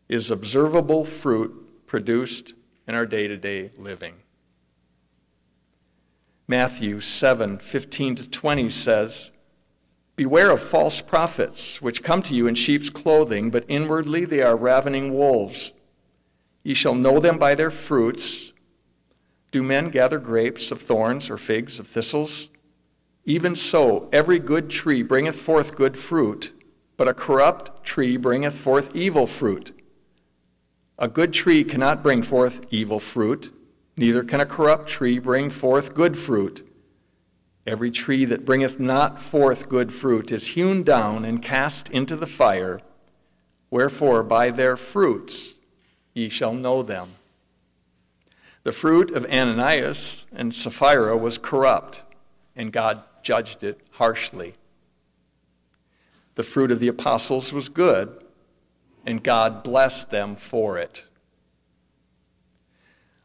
is 0.10 0.30
observable 0.30 1.06
fruit 1.06 1.86
produced 1.88 2.56
in 2.86 2.94
our 2.94 3.06
day 3.06 3.26
to 3.26 3.38
day 3.38 3.72
living. 3.78 4.16
Matthew 6.46 7.00
7 7.00 7.60
15 7.60 8.16
to 8.16 8.30
20 8.30 8.70
says, 8.70 9.32
Beware 10.18 10.52
of 10.52 10.62
false 10.62 11.02
prophets, 11.02 11.82
which 11.82 12.04
come 12.04 12.22
to 12.24 12.36
you 12.36 12.48
in 12.48 12.56
sheep's 12.56 12.90
clothing, 12.90 13.50
but 13.50 13.64
inwardly 13.70 14.26
they 14.26 14.42
are 14.42 14.58
ravening 14.58 15.14
wolves. 15.14 15.72
Ye 16.64 16.74
shall 16.74 16.96
know 16.96 17.20
them 17.20 17.38
by 17.38 17.56
their 17.56 17.72
fruits. 17.72 18.54
Do 19.52 19.64
men 19.64 19.90
gather 19.90 20.20
grapes 20.20 20.72
of 20.72 20.82
thorns 20.82 21.30
or 21.30 21.38
figs 21.38 21.80
of 21.80 21.88
thistles? 21.88 22.50
Even 23.26 23.56
so, 23.56 24.10
every 24.12 24.40
good 24.40 24.70
tree 24.70 25.04
bringeth 25.04 25.36
forth 25.36 25.76
good 25.76 25.98
fruit, 25.98 26.54
but 26.98 27.08
a 27.08 27.14
corrupt 27.14 27.84
tree 27.84 28.18
bringeth 28.18 28.56
forth 28.56 28.96
evil 28.96 29.28
fruit. 29.28 29.72
A 30.98 31.08
good 31.08 31.34
tree 31.34 31.64
cannot 31.64 32.04
bring 32.04 32.22
forth 32.22 32.62
evil 32.72 33.00
fruit, 33.00 33.52
neither 33.98 34.24
can 34.24 34.40
a 34.40 34.46
corrupt 34.46 34.88
tree 34.88 35.20
bring 35.20 35.50
forth 35.50 35.94
good 35.94 36.18
fruit. 36.18 36.68
Every 37.66 37.92
tree 37.92 38.26
that 38.26 38.46
bringeth 38.46 38.80
not 38.80 39.20
forth 39.20 39.70
good 39.70 39.94
fruit 39.94 40.32
is 40.32 40.48
hewn 40.50 40.84
down 40.84 41.26
and 41.26 41.42
cast 41.42 41.90
into 41.90 42.16
the 42.16 42.28
fire. 42.28 42.82
Wherefore, 43.70 44.24
by 44.24 44.50
their 44.50 44.76
fruits 44.76 45.56
ye 46.14 46.30
shall 46.30 46.54
know 46.54 46.84
them. 46.84 47.10
The 48.64 48.72
fruit 48.72 49.12
of 49.12 49.26
Ananias 49.26 50.26
and 50.32 50.54
Sapphira 50.54 51.18
was 51.18 51.38
corrupt, 51.38 52.04
and 52.56 52.72
God 52.72 53.02
judged 53.24 53.64
it 53.64 53.82
harshly. 53.92 54.54
The 56.36 56.44
fruit 56.44 56.72
of 56.72 56.80
the 56.80 56.88
apostles 56.88 57.52
was 57.52 57.70
good, 57.70 58.24
and 59.06 59.24
God 59.24 59.64
blessed 59.64 60.12
them 60.12 60.36
for 60.36 60.78
it. 60.78 61.06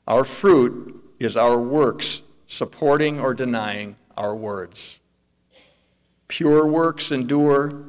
Our 0.08 0.24
fruit 0.24 1.02
is 1.18 1.36
our 1.36 1.58
works 1.58 2.22
supporting 2.46 3.20
or 3.20 3.34
denying 3.34 3.96
our 4.16 4.34
words. 4.34 4.98
Pure 6.28 6.66
works 6.66 7.12
endure, 7.12 7.86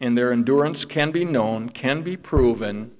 and 0.00 0.16
their 0.16 0.32
endurance 0.32 0.84
can 0.84 1.10
be 1.10 1.24
known, 1.24 1.68
can 1.68 2.02
be 2.02 2.16
proven 2.16 2.90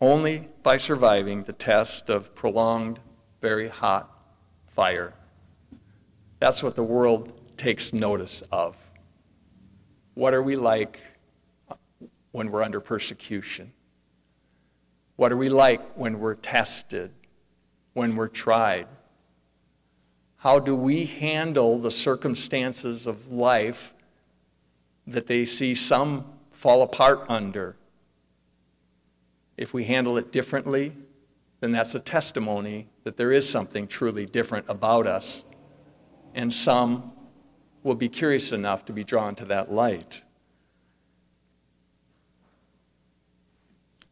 only 0.00 0.48
by 0.62 0.78
surviving 0.78 1.42
the 1.42 1.52
test 1.52 2.08
of 2.08 2.34
prolonged, 2.34 3.00
very 3.40 3.68
hot 3.68 4.10
fire. 4.66 5.12
That's 6.38 6.62
what 6.62 6.76
the 6.76 6.82
world 6.82 7.32
takes 7.56 7.92
notice 7.92 8.42
of. 8.52 8.76
What 10.14 10.34
are 10.34 10.42
we 10.42 10.56
like 10.56 11.00
when 12.32 12.50
we're 12.50 12.62
under 12.62 12.80
persecution? 12.80 13.72
What 15.16 15.32
are 15.32 15.36
we 15.36 15.48
like 15.48 15.96
when 15.96 16.20
we're 16.20 16.36
tested, 16.36 17.10
when 17.92 18.14
we're 18.14 18.28
tried? 18.28 18.86
How 20.36 20.60
do 20.60 20.76
we 20.76 21.06
handle 21.06 21.80
the 21.80 21.90
circumstances 21.90 23.08
of 23.08 23.32
life 23.32 23.94
that 25.08 25.26
they 25.26 25.44
see 25.44 25.74
some 25.74 26.24
fall 26.52 26.82
apart 26.82 27.24
under? 27.28 27.74
If 29.58 29.74
we 29.74 29.84
handle 29.84 30.16
it 30.16 30.32
differently, 30.32 30.94
then 31.60 31.72
that's 31.72 31.94
a 31.94 32.00
testimony 32.00 32.88
that 33.02 33.16
there 33.16 33.32
is 33.32 33.48
something 33.48 33.88
truly 33.88 34.24
different 34.24 34.66
about 34.68 35.06
us. 35.06 35.42
And 36.34 36.54
some 36.54 37.12
will 37.82 37.96
be 37.96 38.08
curious 38.08 38.52
enough 38.52 38.84
to 38.86 38.92
be 38.92 39.02
drawn 39.02 39.34
to 39.34 39.44
that 39.46 39.72
light. 39.72 40.22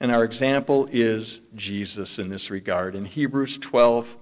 And 0.00 0.10
our 0.10 0.24
example 0.24 0.88
is 0.90 1.40
Jesus 1.54 2.18
in 2.18 2.28
this 2.28 2.50
regard. 2.50 2.94
In 2.96 3.04
Hebrews 3.04 3.58
12, 3.58 4.16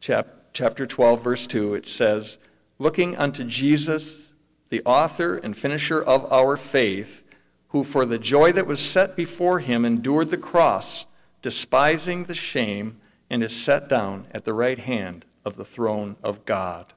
chapter 0.00 0.86
12, 0.86 1.24
verse 1.24 1.46
2, 1.46 1.74
it 1.74 1.88
says, 1.88 2.38
Looking 2.78 3.16
unto 3.16 3.44
Jesus, 3.44 4.32
the 4.68 4.82
author 4.84 5.36
and 5.36 5.56
finisher 5.56 6.00
of 6.00 6.30
our 6.30 6.56
faith, 6.56 7.24
who 7.70 7.84
for 7.84 8.04
the 8.04 8.18
joy 8.18 8.52
that 8.52 8.66
was 8.66 8.80
set 8.80 9.16
before 9.16 9.60
him 9.60 9.84
endured 9.84 10.28
the 10.28 10.36
cross, 10.36 11.06
despising 11.40 12.24
the 12.24 12.34
shame, 12.34 13.00
and 13.28 13.42
is 13.42 13.54
set 13.54 13.88
down 13.88 14.26
at 14.32 14.44
the 14.44 14.52
right 14.52 14.80
hand 14.80 15.24
of 15.44 15.56
the 15.56 15.64
throne 15.64 16.16
of 16.22 16.44
God. 16.44 16.92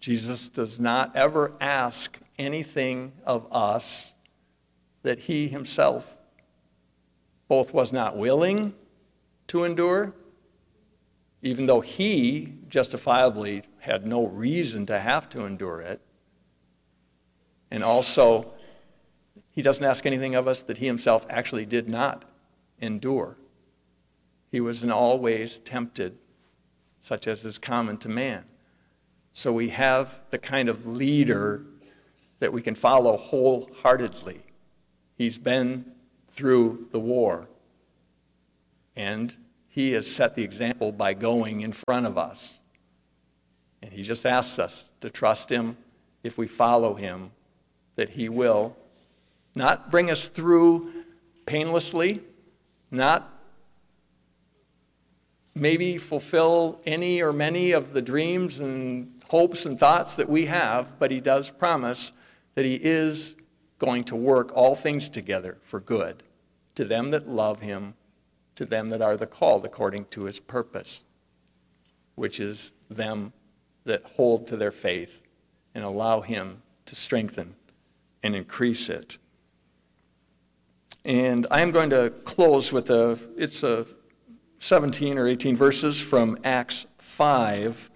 Jesus 0.00 0.48
does 0.48 0.80
not 0.80 1.14
ever 1.14 1.52
ask 1.60 2.18
anything 2.38 3.12
of 3.24 3.46
us 3.52 4.14
that 5.02 5.20
he 5.20 5.48
himself 5.48 6.16
both 7.48 7.74
was 7.74 7.92
not 7.92 8.16
willing 8.16 8.74
to 9.46 9.64
endure, 9.64 10.14
even 11.42 11.66
though 11.66 11.82
he 11.82 12.54
justifiably 12.68 13.62
had 13.80 14.06
no 14.06 14.26
reason 14.26 14.86
to 14.86 14.98
have 14.98 15.28
to 15.28 15.44
endure 15.44 15.80
it, 15.80 16.00
and 17.70 17.84
also 17.84 18.53
he 19.54 19.62
doesn't 19.62 19.84
ask 19.84 20.04
anything 20.04 20.34
of 20.34 20.48
us 20.48 20.64
that 20.64 20.78
he 20.78 20.86
himself 20.86 21.24
actually 21.30 21.64
did 21.64 21.88
not 21.88 22.24
endure. 22.80 23.36
He 24.50 24.60
was 24.60 24.82
in 24.82 24.90
all 24.90 25.18
ways 25.18 25.58
tempted, 25.64 26.18
such 27.00 27.28
as 27.28 27.44
is 27.44 27.58
common 27.58 27.96
to 27.98 28.08
man. 28.08 28.44
So 29.32 29.52
we 29.52 29.68
have 29.70 30.20
the 30.30 30.38
kind 30.38 30.68
of 30.68 30.86
leader 30.86 31.64
that 32.40 32.52
we 32.52 32.62
can 32.62 32.74
follow 32.74 33.16
wholeheartedly. 33.16 34.42
He's 35.16 35.38
been 35.38 35.92
through 36.30 36.88
the 36.90 36.98
war, 36.98 37.46
and 38.96 39.36
he 39.68 39.92
has 39.92 40.10
set 40.10 40.34
the 40.34 40.42
example 40.42 40.90
by 40.90 41.14
going 41.14 41.60
in 41.60 41.72
front 41.72 42.06
of 42.06 42.18
us. 42.18 42.58
And 43.82 43.92
he 43.92 44.02
just 44.02 44.26
asks 44.26 44.58
us 44.58 44.86
to 45.00 45.10
trust 45.10 45.50
him 45.50 45.76
if 46.24 46.38
we 46.38 46.46
follow 46.46 46.94
him, 46.94 47.30
that 47.96 48.10
he 48.10 48.28
will 48.28 48.76
not 49.54 49.90
bring 49.90 50.10
us 50.10 50.28
through 50.28 50.92
painlessly, 51.46 52.22
not 52.90 53.30
maybe 55.54 55.98
fulfill 55.98 56.80
any 56.84 57.22
or 57.22 57.32
many 57.32 57.72
of 57.72 57.92
the 57.92 58.02
dreams 58.02 58.60
and 58.60 59.12
hopes 59.28 59.66
and 59.66 59.78
thoughts 59.78 60.16
that 60.16 60.28
we 60.28 60.46
have, 60.46 60.98
but 60.98 61.10
he 61.10 61.20
does 61.20 61.50
promise 61.50 62.12
that 62.54 62.64
he 62.64 62.74
is 62.74 63.36
going 63.78 64.04
to 64.04 64.16
work 64.16 64.50
all 64.54 64.74
things 64.74 65.08
together 65.08 65.58
for 65.62 65.80
good 65.80 66.22
to 66.74 66.84
them 66.84 67.10
that 67.10 67.28
love 67.28 67.60
him, 67.60 67.94
to 68.56 68.64
them 68.64 68.88
that 68.88 69.00
are 69.00 69.16
the 69.16 69.26
called 69.26 69.64
according 69.64 70.04
to 70.06 70.24
his 70.24 70.40
purpose, 70.40 71.02
which 72.14 72.40
is 72.40 72.72
them 72.90 73.32
that 73.84 74.02
hold 74.16 74.46
to 74.46 74.56
their 74.56 74.72
faith 74.72 75.22
and 75.74 75.84
allow 75.84 76.20
him 76.20 76.62
to 76.86 76.96
strengthen 76.96 77.54
and 78.22 78.34
increase 78.34 78.88
it. 78.88 79.18
And 81.04 81.46
I'm 81.50 81.70
going 81.70 81.90
to 81.90 82.10
close 82.24 82.72
with 82.72 82.88
a, 82.90 83.18
it's 83.36 83.62
a 83.62 83.86
17 84.60 85.18
or 85.18 85.28
18 85.28 85.54
verses 85.54 86.00
from 86.00 86.38
Acts 86.42 86.86
5, 86.98 87.90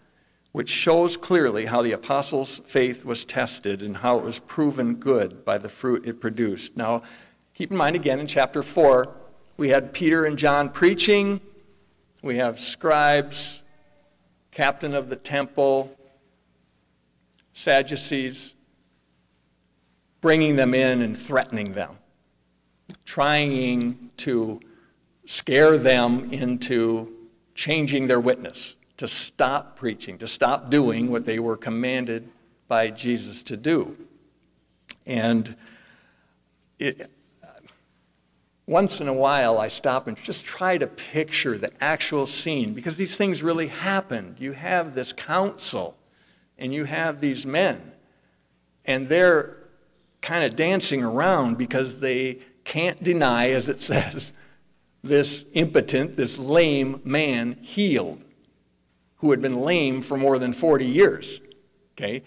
which 0.52 0.68
shows 0.68 1.16
clearly 1.16 1.64
how 1.64 1.80
the 1.80 1.92
apostles' 1.92 2.60
faith 2.66 3.06
was 3.06 3.24
tested 3.24 3.80
and 3.80 3.98
how 3.98 4.18
it 4.18 4.24
was 4.24 4.38
proven 4.40 4.96
good 4.96 5.44
by 5.44 5.56
the 5.56 5.68
fruit 5.70 6.06
it 6.06 6.20
produced. 6.20 6.76
Now, 6.76 7.02
keep 7.54 7.70
in 7.70 7.76
mind 7.76 7.96
again 7.96 8.20
in 8.20 8.26
chapter 8.26 8.62
4, 8.62 9.14
we 9.56 9.70
had 9.70 9.94
Peter 9.94 10.26
and 10.26 10.36
John 10.36 10.68
preaching, 10.68 11.40
we 12.22 12.36
have 12.36 12.60
scribes, 12.60 13.62
captain 14.50 14.92
of 14.94 15.08
the 15.08 15.16
temple, 15.16 15.96
Sadducees, 17.54 18.54
bringing 20.20 20.56
them 20.56 20.74
in 20.74 21.00
and 21.00 21.16
threatening 21.16 21.72
them, 21.72 21.96
trying 23.04 24.10
to 24.18 24.60
scare 25.26 25.76
them 25.76 26.32
into 26.32 27.12
changing 27.54 28.06
their 28.06 28.20
witness, 28.20 28.76
to 28.96 29.08
stop 29.08 29.76
preaching, 29.76 30.18
to 30.18 30.28
stop 30.28 30.70
doing 30.70 31.10
what 31.10 31.24
they 31.24 31.38
were 31.38 31.56
commanded 31.56 32.28
by 32.66 32.88
Jesus 32.88 33.42
to 33.44 33.56
do. 33.56 33.96
And 35.06 35.56
it, 36.78 37.10
once 38.66 39.00
in 39.00 39.08
a 39.08 39.12
while, 39.12 39.58
I 39.58 39.68
stop 39.68 40.06
and 40.06 40.16
just 40.16 40.44
try 40.44 40.76
to 40.76 40.86
picture 40.86 41.56
the 41.56 41.70
actual 41.82 42.26
scene 42.26 42.74
because 42.74 42.98
these 42.98 43.16
things 43.16 43.42
really 43.42 43.68
happened. 43.68 44.36
You 44.38 44.52
have 44.52 44.94
this 44.94 45.12
council 45.12 45.96
and 46.58 46.74
you 46.74 46.84
have 46.84 47.20
these 47.20 47.46
men, 47.46 47.92
and 48.84 49.08
they're 49.08 49.56
kind 50.20 50.44
of 50.44 50.54
dancing 50.54 51.02
around 51.02 51.56
because 51.56 52.00
they 52.00 52.40
can't 52.68 53.02
deny, 53.02 53.48
as 53.50 53.70
it 53.70 53.80
says, 53.80 54.34
this 55.02 55.46
impotent, 55.54 56.16
this 56.16 56.36
lame 56.36 57.00
man 57.02 57.56
healed, 57.62 58.22
who 59.16 59.30
had 59.30 59.40
been 59.40 59.62
lame 59.62 60.02
for 60.02 60.18
more 60.18 60.38
than 60.38 60.52
40 60.52 60.84
years. 60.84 61.40
Okay? 61.96 62.22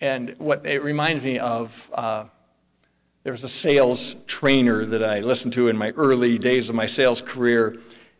And 0.00 0.34
what 0.38 0.64
it 0.64 0.82
reminds 0.82 1.22
me 1.22 1.38
of, 1.38 1.90
uh, 1.92 2.24
there 3.24 3.32
was 3.32 3.44
a 3.44 3.48
sales 3.48 4.16
trainer 4.26 4.86
that 4.86 5.04
I 5.04 5.20
listened 5.20 5.52
to 5.54 5.68
in 5.68 5.76
my 5.76 5.90
early 5.90 6.38
days 6.38 6.70
of 6.70 6.74
my 6.74 6.86
sales 6.86 7.20
career, 7.20 7.76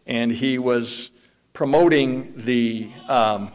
and 0.07 0.31
he 0.31 0.59
was 0.59 1.11
promoting 1.55 2.35
the 2.37 2.91
um, 3.09 3.51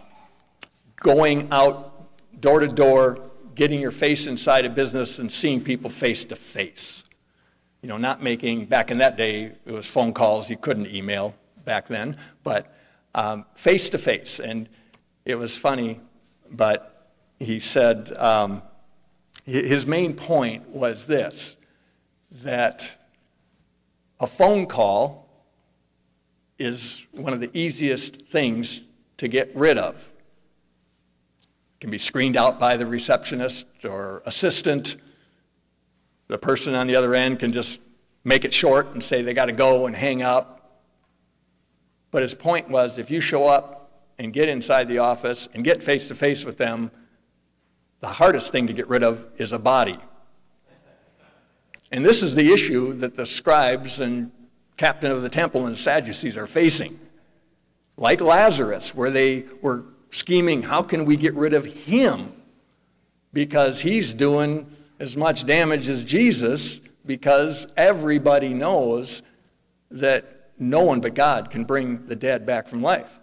going 0.95 1.47
out 1.51 2.41
door 2.41 2.59
to 2.59 2.67
door, 2.67 3.19
getting 3.53 3.79
your 3.79 3.91
face 3.91 4.25
inside 4.25 4.65
a 4.65 4.69
business, 4.69 5.19
and 5.19 5.31
seeing 5.31 5.61
people 5.61 5.91
face 5.91 6.25
to 6.25 6.35
face 6.35 7.02
you 7.83 7.89
know, 7.89 7.97
not 7.97 8.23
making, 8.23 8.65
back 8.65 8.91
in 8.91 8.99
that 8.99 9.17
day, 9.17 9.51
it 9.65 9.71
was 9.71 9.85
phone 9.85 10.13
calls, 10.13 10.49
you 10.49 10.55
couldn't 10.55 10.87
email 10.87 11.35
back 11.65 11.89
then, 11.89 12.15
but 12.41 12.73
face 13.55 13.89
to 13.89 13.97
face. 13.97 14.39
And 14.39 14.69
it 15.25 15.37
was 15.37 15.57
funny, 15.57 15.99
but 16.49 17.11
he 17.39 17.59
said 17.59 18.17
um, 18.17 18.61
his 19.45 19.85
main 19.85 20.13
point 20.13 20.69
was 20.69 21.05
this 21.07 21.57
that 22.31 22.97
a 24.19 24.27
phone 24.27 24.65
call 24.65 25.29
is 26.57 27.05
one 27.11 27.33
of 27.33 27.41
the 27.41 27.51
easiest 27.53 28.21
things 28.21 28.83
to 29.17 29.27
get 29.27 29.53
rid 29.55 29.77
of. 29.77 29.95
It 29.95 31.81
can 31.81 31.89
be 31.89 31.97
screened 31.97 32.37
out 32.37 32.59
by 32.59 32.77
the 32.77 32.85
receptionist 32.85 33.65
or 33.83 34.23
assistant 34.25 34.95
the 36.33 36.37
person 36.39 36.73
on 36.73 36.87
the 36.87 36.95
other 36.95 37.13
end 37.13 37.37
can 37.37 37.53
just 37.53 37.79
make 38.23 38.43
it 38.43 38.51
short 38.51 38.87
and 38.87 39.03
say 39.03 39.21
they 39.21 39.35
got 39.35 39.45
to 39.45 39.51
go 39.51 39.85
and 39.85 39.95
hang 39.95 40.23
up. 40.23 40.81
But 42.09 42.23
his 42.23 42.33
point 42.33 42.71
was 42.71 42.97
if 42.97 43.11
you 43.11 43.19
show 43.19 43.45
up 43.45 43.91
and 44.17 44.33
get 44.33 44.49
inside 44.49 44.87
the 44.87 44.97
office 44.97 45.47
and 45.53 45.63
get 45.63 45.83
face 45.83 46.07
to 46.07 46.15
face 46.15 46.43
with 46.43 46.57
them, 46.57 46.89
the 47.99 48.07
hardest 48.07 48.51
thing 48.51 48.65
to 48.65 48.73
get 48.73 48.87
rid 48.87 49.03
of 49.03 49.27
is 49.37 49.51
a 49.51 49.59
body. 49.59 49.95
And 51.91 52.03
this 52.03 52.23
is 52.23 52.33
the 52.33 52.51
issue 52.51 52.93
that 52.93 53.13
the 53.13 53.27
scribes 53.27 53.99
and 53.99 54.31
captain 54.75 55.11
of 55.11 55.21
the 55.21 55.29
temple 55.29 55.67
and 55.67 55.75
the 55.75 55.79
Sadducees 55.79 56.35
are 56.35 56.47
facing. 56.47 56.99
Like 57.95 58.21
Lazarus, 58.21 58.95
where 58.95 59.11
they 59.11 59.45
were 59.61 59.83
scheming, 60.09 60.63
how 60.63 60.81
can 60.81 61.05
we 61.05 61.15
get 61.15 61.35
rid 61.35 61.53
of 61.53 61.65
him? 61.65 62.33
Because 63.33 63.81
he's 63.81 64.15
doing 64.15 64.65
as 65.03 65.17
much 65.17 65.45
damage 65.45 65.89
as 65.89 66.05
Jesus 66.05 66.79
because 67.05 67.67
everybody 67.75 68.53
knows 68.53 69.21
that 69.91 70.51
no 70.57 70.79
one 70.79 71.01
but 71.01 71.13
God 71.13 71.51
can 71.51 71.65
bring 71.65 72.05
the 72.05 72.15
dead 72.15 72.45
back 72.45 72.69
from 72.69 72.81
life. 72.81 73.19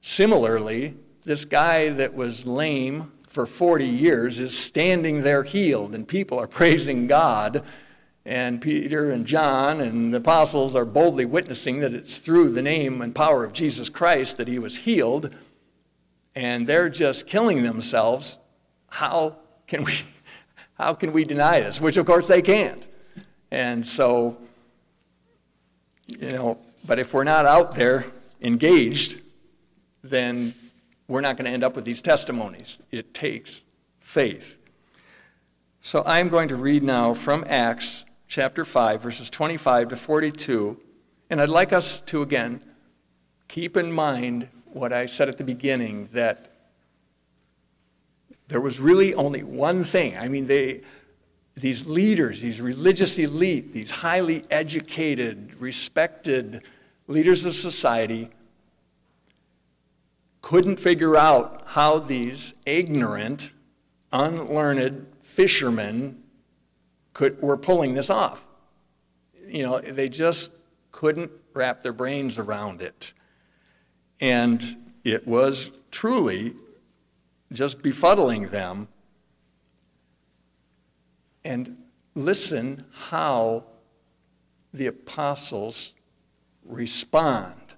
Similarly, 0.00 0.96
this 1.24 1.44
guy 1.44 1.90
that 1.90 2.14
was 2.14 2.46
lame 2.46 3.12
for 3.28 3.46
40 3.46 3.86
years 3.86 4.40
is 4.40 4.58
standing 4.58 5.20
there 5.20 5.44
healed, 5.44 5.94
and 5.94 6.06
people 6.06 6.36
are 6.40 6.46
praising 6.60 7.06
God. 7.06 7.64
And 8.24 8.60
Peter 8.60 9.12
and 9.12 9.24
John 9.24 9.80
and 9.80 10.12
the 10.12 10.18
apostles 10.18 10.74
are 10.74 10.84
boldly 10.84 11.26
witnessing 11.26 11.78
that 11.78 11.94
it's 11.94 12.18
through 12.18 12.54
the 12.54 12.62
name 12.62 13.00
and 13.02 13.14
power 13.14 13.44
of 13.44 13.52
Jesus 13.52 13.88
Christ 13.88 14.36
that 14.36 14.48
he 14.48 14.58
was 14.58 14.78
healed. 14.78 15.32
And 16.34 16.66
they're 16.66 16.88
just 16.88 17.28
killing 17.28 17.62
themselves. 17.62 18.36
How 18.88 19.36
can 19.68 19.84
we 19.84 19.92
how 20.74 20.94
can 20.94 21.12
we 21.12 21.24
deny 21.24 21.60
this? 21.60 21.80
Which, 21.80 21.96
of 21.96 22.06
course, 22.06 22.26
they 22.26 22.42
can't. 22.42 22.86
And 23.50 23.86
so, 23.86 24.38
you 26.06 26.30
know, 26.30 26.58
but 26.86 26.98
if 26.98 27.14
we're 27.14 27.24
not 27.24 27.46
out 27.46 27.74
there 27.74 28.06
engaged, 28.40 29.20
then 30.02 30.54
we're 31.06 31.20
not 31.20 31.36
going 31.36 31.44
to 31.44 31.50
end 31.50 31.62
up 31.62 31.76
with 31.76 31.84
these 31.84 32.02
testimonies. 32.02 32.78
It 32.90 33.14
takes 33.14 33.64
faith. 34.00 34.58
So 35.80 36.02
I'm 36.06 36.28
going 36.28 36.48
to 36.48 36.56
read 36.56 36.82
now 36.82 37.12
from 37.12 37.44
Acts 37.48 38.04
chapter 38.28 38.64
5, 38.64 39.02
verses 39.02 39.28
25 39.28 39.90
to 39.90 39.96
42. 39.96 40.80
And 41.28 41.40
I'd 41.40 41.48
like 41.48 41.72
us 41.72 41.98
to, 42.06 42.22
again, 42.22 42.62
keep 43.48 43.76
in 43.76 43.92
mind 43.92 44.48
what 44.66 44.92
I 44.92 45.06
said 45.06 45.28
at 45.28 45.38
the 45.38 45.44
beginning 45.44 46.08
that 46.12 46.51
there 48.52 48.60
was 48.60 48.78
really 48.78 49.14
only 49.14 49.42
one 49.42 49.82
thing. 49.82 50.18
I 50.18 50.28
mean, 50.28 50.46
they, 50.46 50.82
these 51.56 51.86
leaders, 51.86 52.42
these 52.42 52.60
religious 52.60 53.18
elite, 53.18 53.72
these 53.72 53.90
highly 53.90 54.44
educated, 54.50 55.54
respected 55.58 56.62
leaders 57.06 57.46
of 57.46 57.54
society 57.54 58.28
couldn't 60.42 60.78
figure 60.78 61.16
out 61.16 61.62
how 61.68 61.98
these 61.98 62.52
ignorant, 62.66 63.52
unlearned 64.12 65.06
fishermen 65.22 66.22
could, 67.14 67.40
were 67.40 67.56
pulling 67.56 67.94
this 67.94 68.10
off. 68.10 68.44
You 69.48 69.62
know, 69.62 69.80
they 69.80 70.10
just 70.10 70.50
couldn't 70.90 71.30
wrap 71.54 71.82
their 71.82 71.94
brains 71.94 72.38
around 72.38 72.82
it. 72.82 73.14
And 74.20 74.92
it 75.04 75.26
was 75.26 75.70
truly 75.90 76.54
just 77.52 77.78
befuddling 77.78 78.50
them. 78.50 78.88
And 81.44 81.76
listen 82.14 82.84
how 82.92 83.64
the 84.72 84.86
apostles 84.86 85.92
respond 86.64 87.74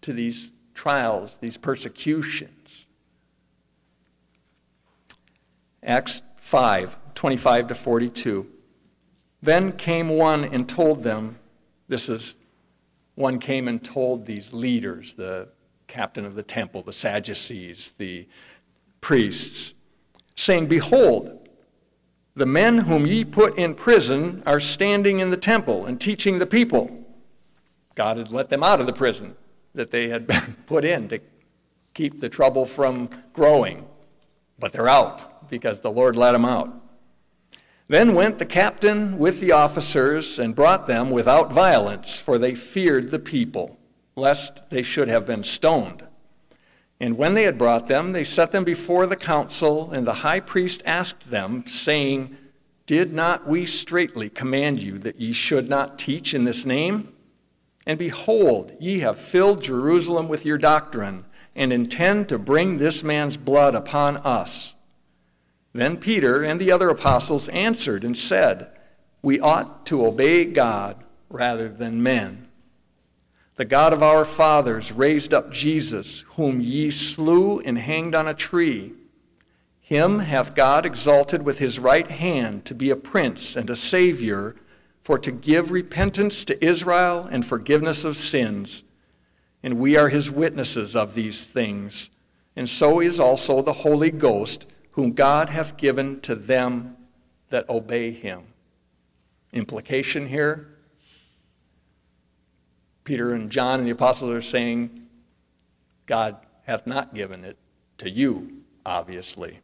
to 0.00 0.12
these 0.12 0.52
trials, 0.74 1.38
these 1.40 1.56
persecutions. 1.56 2.86
Acts 5.82 6.22
5 6.36 6.96
25 7.14 7.68
to 7.68 7.74
42. 7.74 8.46
Then 9.42 9.72
came 9.72 10.08
one 10.08 10.44
and 10.44 10.68
told 10.68 11.02
them, 11.02 11.38
this 11.88 12.08
is 12.08 12.34
one 13.14 13.38
came 13.38 13.68
and 13.68 13.82
told 13.82 14.24
these 14.24 14.52
leaders, 14.54 15.14
the 15.14 15.48
captain 15.86 16.24
of 16.24 16.34
the 16.34 16.42
temple, 16.42 16.82
the 16.82 16.92
Sadducees, 16.92 17.92
the 17.98 18.26
priests, 19.00 19.74
saying, 20.36 20.66
Behold, 20.66 21.48
the 22.34 22.46
men 22.46 22.78
whom 22.78 23.06
ye 23.06 23.24
put 23.24 23.58
in 23.58 23.74
prison 23.74 24.42
are 24.46 24.60
standing 24.60 25.20
in 25.20 25.30
the 25.30 25.36
temple 25.36 25.86
and 25.86 26.00
teaching 26.00 26.38
the 26.38 26.46
people. 26.46 27.04
God 27.94 28.16
had 28.16 28.32
let 28.32 28.48
them 28.48 28.62
out 28.62 28.80
of 28.80 28.86
the 28.86 28.92
prison. 28.92 29.36
that 29.74 29.90
they 29.90 30.08
had 30.08 30.26
been 30.26 30.56
put 30.66 30.84
in 30.84 31.08
to 31.08 31.20
keep 31.94 32.20
the 32.20 32.28
trouble 32.28 32.66
from 32.66 33.08
growing. 33.32 33.86
But 34.58 34.72
they're 34.72 34.88
out 34.88 35.48
because 35.48 35.80
the 35.80 35.90
Lord 35.90 36.16
let 36.16 36.32
them 36.32 36.44
out. 36.44 36.74
Then 37.88 38.14
went 38.14 38.38
the 38.38 38.46
captain 38.46 39.18
with 39.18 39.40
the 39.40 39.52
officers 39.52 40.38
and 40.38 40.54
brought 40.54 40.86
them 40.86 41.10
without 41.10 41.52
violence, 41.52 42.18
for 42.18 42.38
they 42.38 42.54
feared 42.54 43.10
the 43.10 43.18
people, 43.18 43.78
lest 44.14 44.70
they 44.70 44.82
should 44.82 45.08
have 45.08 45.26
been 45.26 45.42
stoned. 45.42 46.04
And 47.00 47.16
when 47.16 47.32
they 47.32 47.44
had 47.44 47.56
brought 47.56 47.86
them, 47.86 48.12
they 48.12 48.24
set 48.24 48.52
them 48.52 48.62
before 48.62 49.06
the 49.06 49.16
council, 49.16 49.90
and 49.90 50.06
the 50.06 50.14
high 50.14 50.40
priest 50.40 50.82
asked 50.84 51.30
them, 51.30 51.64
saying, 51.66 52.36
Did 52.84 53.14
not 53.14 53.48
we 53.48 53.64
straitly 53.64 54.28
command 54.28 54.82
you 54.82 54.98
that 54.98 55.18
ye 55.18 55.32
should 55.32 55.70
not 55.70 55.98
teach 55.98 56.34
in 56.34 56.44
this 56.44 56.66
name? 56.66 57.14
And 57.86 57.98
behold, 57.98 58.76
ye 58.78 58.98
have 59.00 59.18
filled 59.18 59.62
Jerusalem 59.62 60.28
with 60.28 60.44
your 60.44 60.58
doctrine, 60.58 61.24
and 61.56 61.72
intend 61.72 62.28
to 62.28 62.38
bring 62.38 62.76
this 62.76 63.02
man's 63.02 63.38
blood 63.38 63.74
upon 63.74 64.18
us. 64.18 64.74
Then 65.72 65.96
Peter 65.96 66.42
and 66.42 66.60
the 66.60 66.70
other 66.70 66.90
apostles 66.90 67.48
answered 67.48 68.04
and 68.04 68.16
said, 68.16 68.68
We 69.22 69.40
ought 69.40 69.86
to 69.86 70.04
obey 70.04 70.44
God 70.44 71.02
rather 71.30 71.68
than 71.68 72.02
men. 72.02 72.48
The 73.60 73.66
God 73.66 73.92
of 73.92 74.02
our 74.02 74.24
fathers 74.24 74.90
raised 74.90 75.34
up 75.34 75.52
Jesus, 75.52 76.24
whom 76.28 76.62
ye 76.62 76.90
slew 76.90 77.60
and 77.60 77.76
hanged 77.76 78.14
on 78.14 78.26
a 78.26 78.32
tree. 78.32 78.94
Him 79.78 80.20
hath 80.20 80.54
God 80.54 80.86
exalted 80.86 81.42
with 81.42 81.58
his 81.58 81.78
right 81.78 82.10
hand 82.10 82.64
to 82.64 82.74
be 82.74 82.88
a 82.88 82.96
prince 82.96 83.56
and 83.56 83.68
a 83.68 83.76
savior, 83.76 84.56
for 85.02 85.18
to 85.18 85.30
give 85.30 85.70
repentance 85.70 86.42
to 86.46 86.64
Israel 86.64 87.28
and 87.30 87.44
forgiveness 87.44 88.02
of 88.02 88.16
sins. 88.16 88.82
And 89.62 89.78
we 89.78 89.94
are 89.94 90.08
his 90.08 90.30
witnesses 90.30 90.96
of 90.96 91.12
these 91.12 91.44
things. 91.44 92.08
And 92.56 92.66
so 92.66 92.98
is 92.98 93.20
also 93.20 93.60
the 93.60 93.74
Holy 93.74 94.10
Ghost, 94.10 94.66
whom 94.92 95.12
God 95.12 95.50
hath 95.50 95.76
given 95.76 96.22
to 96.22 96.34
them 96.34 96.96
that 97.50 97.68
obey 97.68 98.10
him. 98.10 98.54
Implication 99.52 100.28
here 100.28 100.79
Peter 103.04 103.32
and 103.32 103.50
John 103.50 103.80
and 103.80 103.86
the 103.86 103.92
apostles 103.92 104.30
are 104.30 104.42
saying, 104.42 105.06
God 106.06 106.36
hath 106.64 106.86
not 106.86 107.14
given 107.14 107.44
it 107.44 107.56
to 107.98 108.10
you, 108.10 108.62
obviously. 108.84 109.60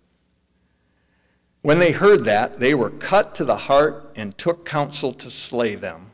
When 1.62 1.78
they 1.78 1.93
heard 1.93 2.24
that, 2.24 2.61
they 2.61 2.74
were 2.74 2.91
cut 2.91 3.34
to 3.37 3.45
the 3.45 3.57
heart 3.57 4.12
and 4.14 4.37
took 4.39 4.64
counsel 4.64 5.12
to 5.14 5.30
slay 5.30 5.74
them. 5.74 6.12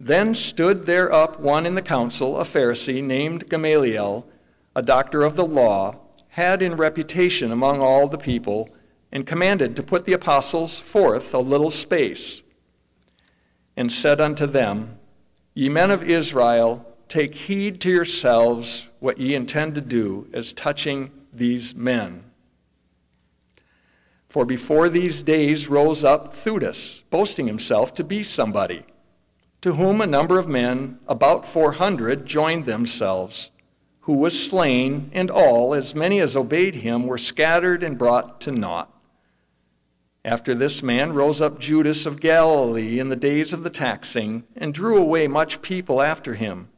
Then 0.00 0.34
stood 0.34 0.86
there 0.86 1.12
up 1.12 1.40
one 1.40 1.66
in 1.66 1.74
the 1.74 1.82
council, 1.82 2.38
a 2.40 2.44
Pharisee 2.44 3.02
named 3.02 3.48
Gamaliel, 3.48 4.26
a 4.74 4.82
doctor 4.82 5.22
of 5.24 5.36
the 5.36 5.44
law, 5.44 5.96
had 6.28 6.62
in 6.62 6.76
reputation 6.76 7.50
among 7.50 7.80
all 7.80 8.06
the 8.06 8.18
people, 8.18 8.70
and 9.10 9.26
commanded 9.26 9.74
to 9.74 9.82
put 9.82 10.04
the 10.04 10.12
apostles 10.12 10.78
forth 10.78 11.34
a 11.34 11.38
little 11.38 11.70
space, 11.70 12.42
and 13.76 13.92
said 13.92 14.20
unto 14.20 14.46
them, 14.46 14.97
Ye 15.54 15.68
men 15.68 15.90
of 15.90 16.02
Israel, 16.02 16.84
take 17.08 17.34
heed 17.34 17.80
to 17.80 17.90
yourselves 17.90 18.88
what 19.00 19.18
ye 19.18 19.34
intend 19.34 19.74
to 19.74 19.80
do 19.80 20.28
as 20.32 20.52
touching 20.52 21.10
these 21.32 21.74
men. 21.74 22.24
For 24.28 24.44
before 24.44 24.88
these 24.88 25.22
days 25.22 25.68
rose 25.68 26.04
up 26.04 26.34
Theudas, 26.34 27.02
boasting 27.10 27.46
himself 27.46 27.94
to 27.94 28.04
be 28.04 28.22
somebody, 28.22 28.84
to 29.62 29.74
whom 29.74 30.00
a 30.00 30.06
number 30.06 30.38
of 30.38 30.46
men, 30.46 30.98
about 31.08 31.46
four 31.46 31.72
hundred, 31.72 32.26
joined 32.26 32.66
themselves, 32.66 33.50
who 34.00 34.12
was 34.12 34.48
slain, 34.48 35.10
and 35.12 35.30
all, 35.30 35.74
as 35.74 35.94
many 35.94 36.20
as 36.20 36.36
obeyed 36.36 36.76
him, 36.76 37.06
were 37.06 37.18
scattered 37.18 37.82
and 37.82 37.98
brought 37.98 38.40
to 38.42 38.52
naught. 38.52 38.94
After 40.28 40.54
this 40.54 40.82
man 40.82 41.14
rose 41.14 41.40
up 41.40 41.58
Judas 41.58 42.04
of 42.04 42.20
Galilee 42.20 43.00
in 43.00 43.08
the 43.08 43.16
days 43.16 43.54
of 43.54 43.62
the 43.62 43.70
taxing, 43.70 44.44
and 44.54 44.74
drew 44.74 44.98
away 44.98 45.26
much 45.26 45.62
people 45.62 46.02
after 46.02 46.34
him. 46.34 46.68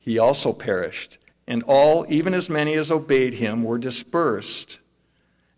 He 0.00 0.18
also 0.18 0.52
perished, 0.52 1.18
and 1.46 1.62
all, 1.62 2.04
even 2.08 2.34
as 2.34 2.50
many 2.50 2.74
as 2.74 2.90
obeyed 2.90 3.34
him, 3.34 3.62
were 3.62 3.78
dispersed. 3.78 4.80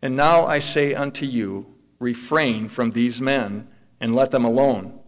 And 0.03 0.15
now 0.15 0.45
I 0.45 0.59
say 0.59 0.93
unto 0.93 1.25
you, 1.25 1.75
refrain 1.99 2.69
from 2.69 2.91
these 2.91 3.23
men, 3.23 3.69
and 3.99 4.15
let 4.15 4.31
them 4.31 4.45
alone. 4.45 5.01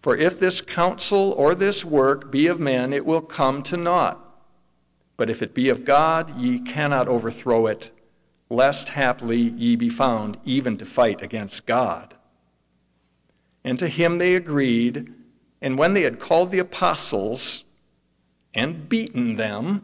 For 0.00 0.16
if 0.16 0.40
this 0.40 0.62
counsel 0.62 1.32
or 1.32 1.54
this 1.54 1.84
work 1.84 2.30
be 2.30 2.46
of 2.46 2.58
men, 2.58 2.94
it 2.94 3.04
will 3.04 3.20
come 3.20 3.62
to 3.64 3.76
naught. 3.76 4.18
But 5.18 5.28
if 5.28 5.42
it 5.42 5.52
be 5.52 5.68
of 5.68 5.84
God, 5.84 6.40
ye 6.40 6.58
cannot 6.58 7.06
overthrow 7.06 7.66
it 7.66 7.90
lest 8.54 8.90
haply 8.90 9.38
ye 9.38 9.76
be 9.76 9.88
found 9.88 10.38
even 10.44 10.76
to 10.76 10.84
fight 10.84 11.20
against 11.22 11.66
God. 11.66 12.14
And 13.64 13.78
to 13.78 13.88
him 13.88 14.18
they 14.18 14.34
agreed, 14.34 15.12
and 15.60 15.78
when 15.78 15.94
they 15.94 16.02
had 16.02 16.18
called 16.18 16.50
the 16.50 16.58
apostles 16.58 17.64
and 18.52 18.88
beaten 18.88 19.36
them, 19.36 19.82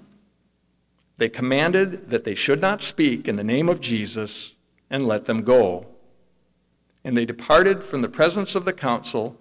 they 1.16 1.28
commanded 1.28 2.10
that 2.10 2.24
they 2.24 2.34
should 2.34 2.60
not 2.60 2.82
speak 2.82 3.26
in 3.26 3.36
the 3.36 3.44
name 3.44 3.68
of 3.68 3.80
Jesus 3.80 4.54
and 4.88 5.06
let 5.06 5.24
them 5.24 5.42
go. 5.42 5.86
And 7.04 7.16
they 7.16 7.24
departed 7.24 7.82
from 7.82 8.02
the 8.02 8.08
presence 8.08 8.54
of 8.54 8.64
the 8.64 8.72
council, 8.72 9.36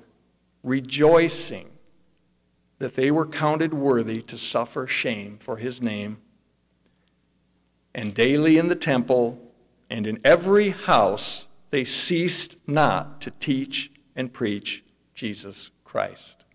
rejoicing 0.63 1.69
that 2.79 2.95
they 2.95 3.11
were 3.11 3.25
counted 3.25 3.73
worthy 3.73 4.21
to 4.23 4.37
suffer 4.37 4.87
shame 4.87 5.37
for 5.39 5.57
his 5.57 5.81
name 5.81 6.17
and 7.93 8.13
daily 8.13 8.57
in 8.57 8.67
the 8.67 8.75
temple 8.75 9.39
and 9.89 10.05
in 10.05 10.19
every 10.23 10.69
house 10.69 11.47
they 11.71 11.85
ceased 11.85 12.57
not 12.67 13.21
to 13.21 13.31
teach 13.31 13.91
and 14.15 14.33
preach 14.33 14.83
Jesus 15.13 15.71
Christ. 15.83 16.45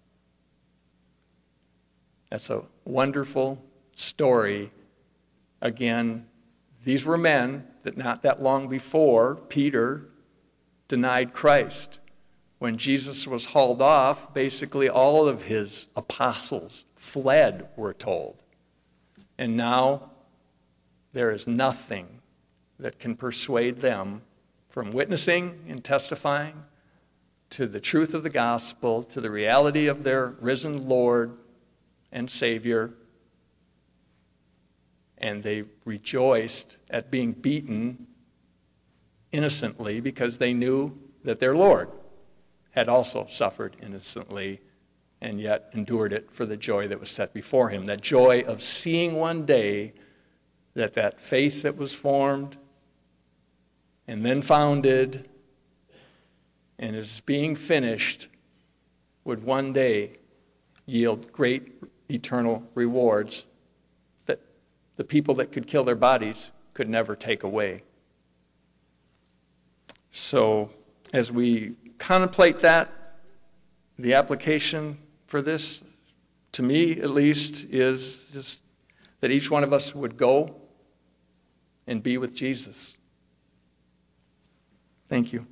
That's 2.30 2.50
a 2.50 2.62
wonderful 2.84 3.64
story. 3.94 4.72
Again, 5.60 6.26
these 6.84 7.04
were 7.04 7.18
men 7.18 7.66
that 7.84 7.96
not 7.96 8.22
that 8.22 8.42
long 8.42 8.68
before 8.68 9.36
Peter 9.36 10.08
denied 10.88 11.32
Christ. 11.32 12.00
When 12.58 12.78
Jesus 12.78 13.26
was 13.26 13.46
hauled 13.46 13.82
off, 13.82 14.32
basically 14.34 14.88
all 14.88 15.28
of 15.28 15.42
his 15.42 15.86
apostles 15.94 16.84
fled, 16.96 17.68
we're 17.76 17.92
told. 17.92 18.42
And 19.38 19.56
now 19.56 20.10
there 21.14 21.30
is 21.30 21.46
nothing 21.46 22.20
that 22.78 22.98
can 22.98 23.16
persuade 23.16 23.80
them 23.80 24.20
from 24.68 24.90
witnessing 24.90 25.64
and 25.68 25.82
testifying 25.82 26.64
to 27.50 27.66
the 27.66 27.80
truth 27.80 28.14
of 28.14 28.24
the 28.24 28.30
gospel, 28.30 29.02
to 29.04 29.20
the 29.20 29.30
reality 29.30 29.86
of 29.86 30.02
their 30.02 30.26
risen 30.40 30.88
Lord 30.88 31.38
and 32.10 32.28
Savior. 32.28 32.92
And 35.16 35.44
they 35.44 35.62
rejoiced 35.84 36.76
at 36.90 37.12
being 37.12 37.32
beaten 37.32 38.08
innocently 39.30 40.00
because 40.00 40.38
they 40.38 40.52
knew 40.52 40.98
that 41.22 41.38
their 41.38 41.54
Lord 41.56 41.90
had 42.72 42.88
also 42.88 43.28
suffered 43.30 43.76
innocently 43.80 44.60
and 45.20 45.40
yet 45.40 45.70
endured 45.72 46.12
it 46.12 46.32
for 46.32 46.44
the 46.44 46.56
joy 46.56 46.88
that 46.88 46.98
was 46.98 47.08
set 47.08 47.32
before 47.32 47.70
him. 47.70 47.84
That 47.84 48.00
joy 48.00 48.40
of 48.40 48.64
seeing 48.64 49.14
one 49.14 49.46
day 49.46 49.92
that 50.74 50.94
that 50.94 51.20
faith 51.20 51.62
that 51.62 51.76
was 51.76 51.94
formed 51.94 52.56
and 54.06 54.22
then 54.22 54.42
founded 54.42 55.28
and 56.78 56.96
is 56.96 57.20
being 57.20 57.54
finished 57.54 58.28
would 59.24 59.42
one 59.42 59.72
day 59.72 60.18
yield 60.86 61.32
great 61.32 61.74
eternal 62.10 62.62
rewards 62.74 63.46
that 64.26 64.40
the 64.96 65.04
people 65.04 65.34
that 65.34 65.52
could 65.52 65.66
kill 65.66 65.84
their 65.84 65.94
bodies 65.94 66.50
could 66.74 66.88
never 66.88 67.16
take 67.16 67.42
away. 67.42 67.82
So, 70.10 70.70
as 71.12 71.32
we 71.32 71.76
contemplate 71.98 72.60
that, 72.60 72.90
the 73.98 74.14
application 74.14 74.98
for 75.26 75.40
this, 75.40 75.82
to 76.52 76.62
me 76.62 77.00
at 77.00 77.10
least, 77.10 77.64
is 77.70 78.26
just 78.32 78.58
that 79.20 79.30
each 79.30 79.50
one 79.50 79.64
of 79.64 79.72
us 79.72 79.94
would 79.94 80.16
go 80.16 80.54
and 81.86 82.02
be 82.02 82.18
with 82.18 82.34
Jesus. 82.34 82.96
Thank 85.08 85.32
you. 85.32 85.46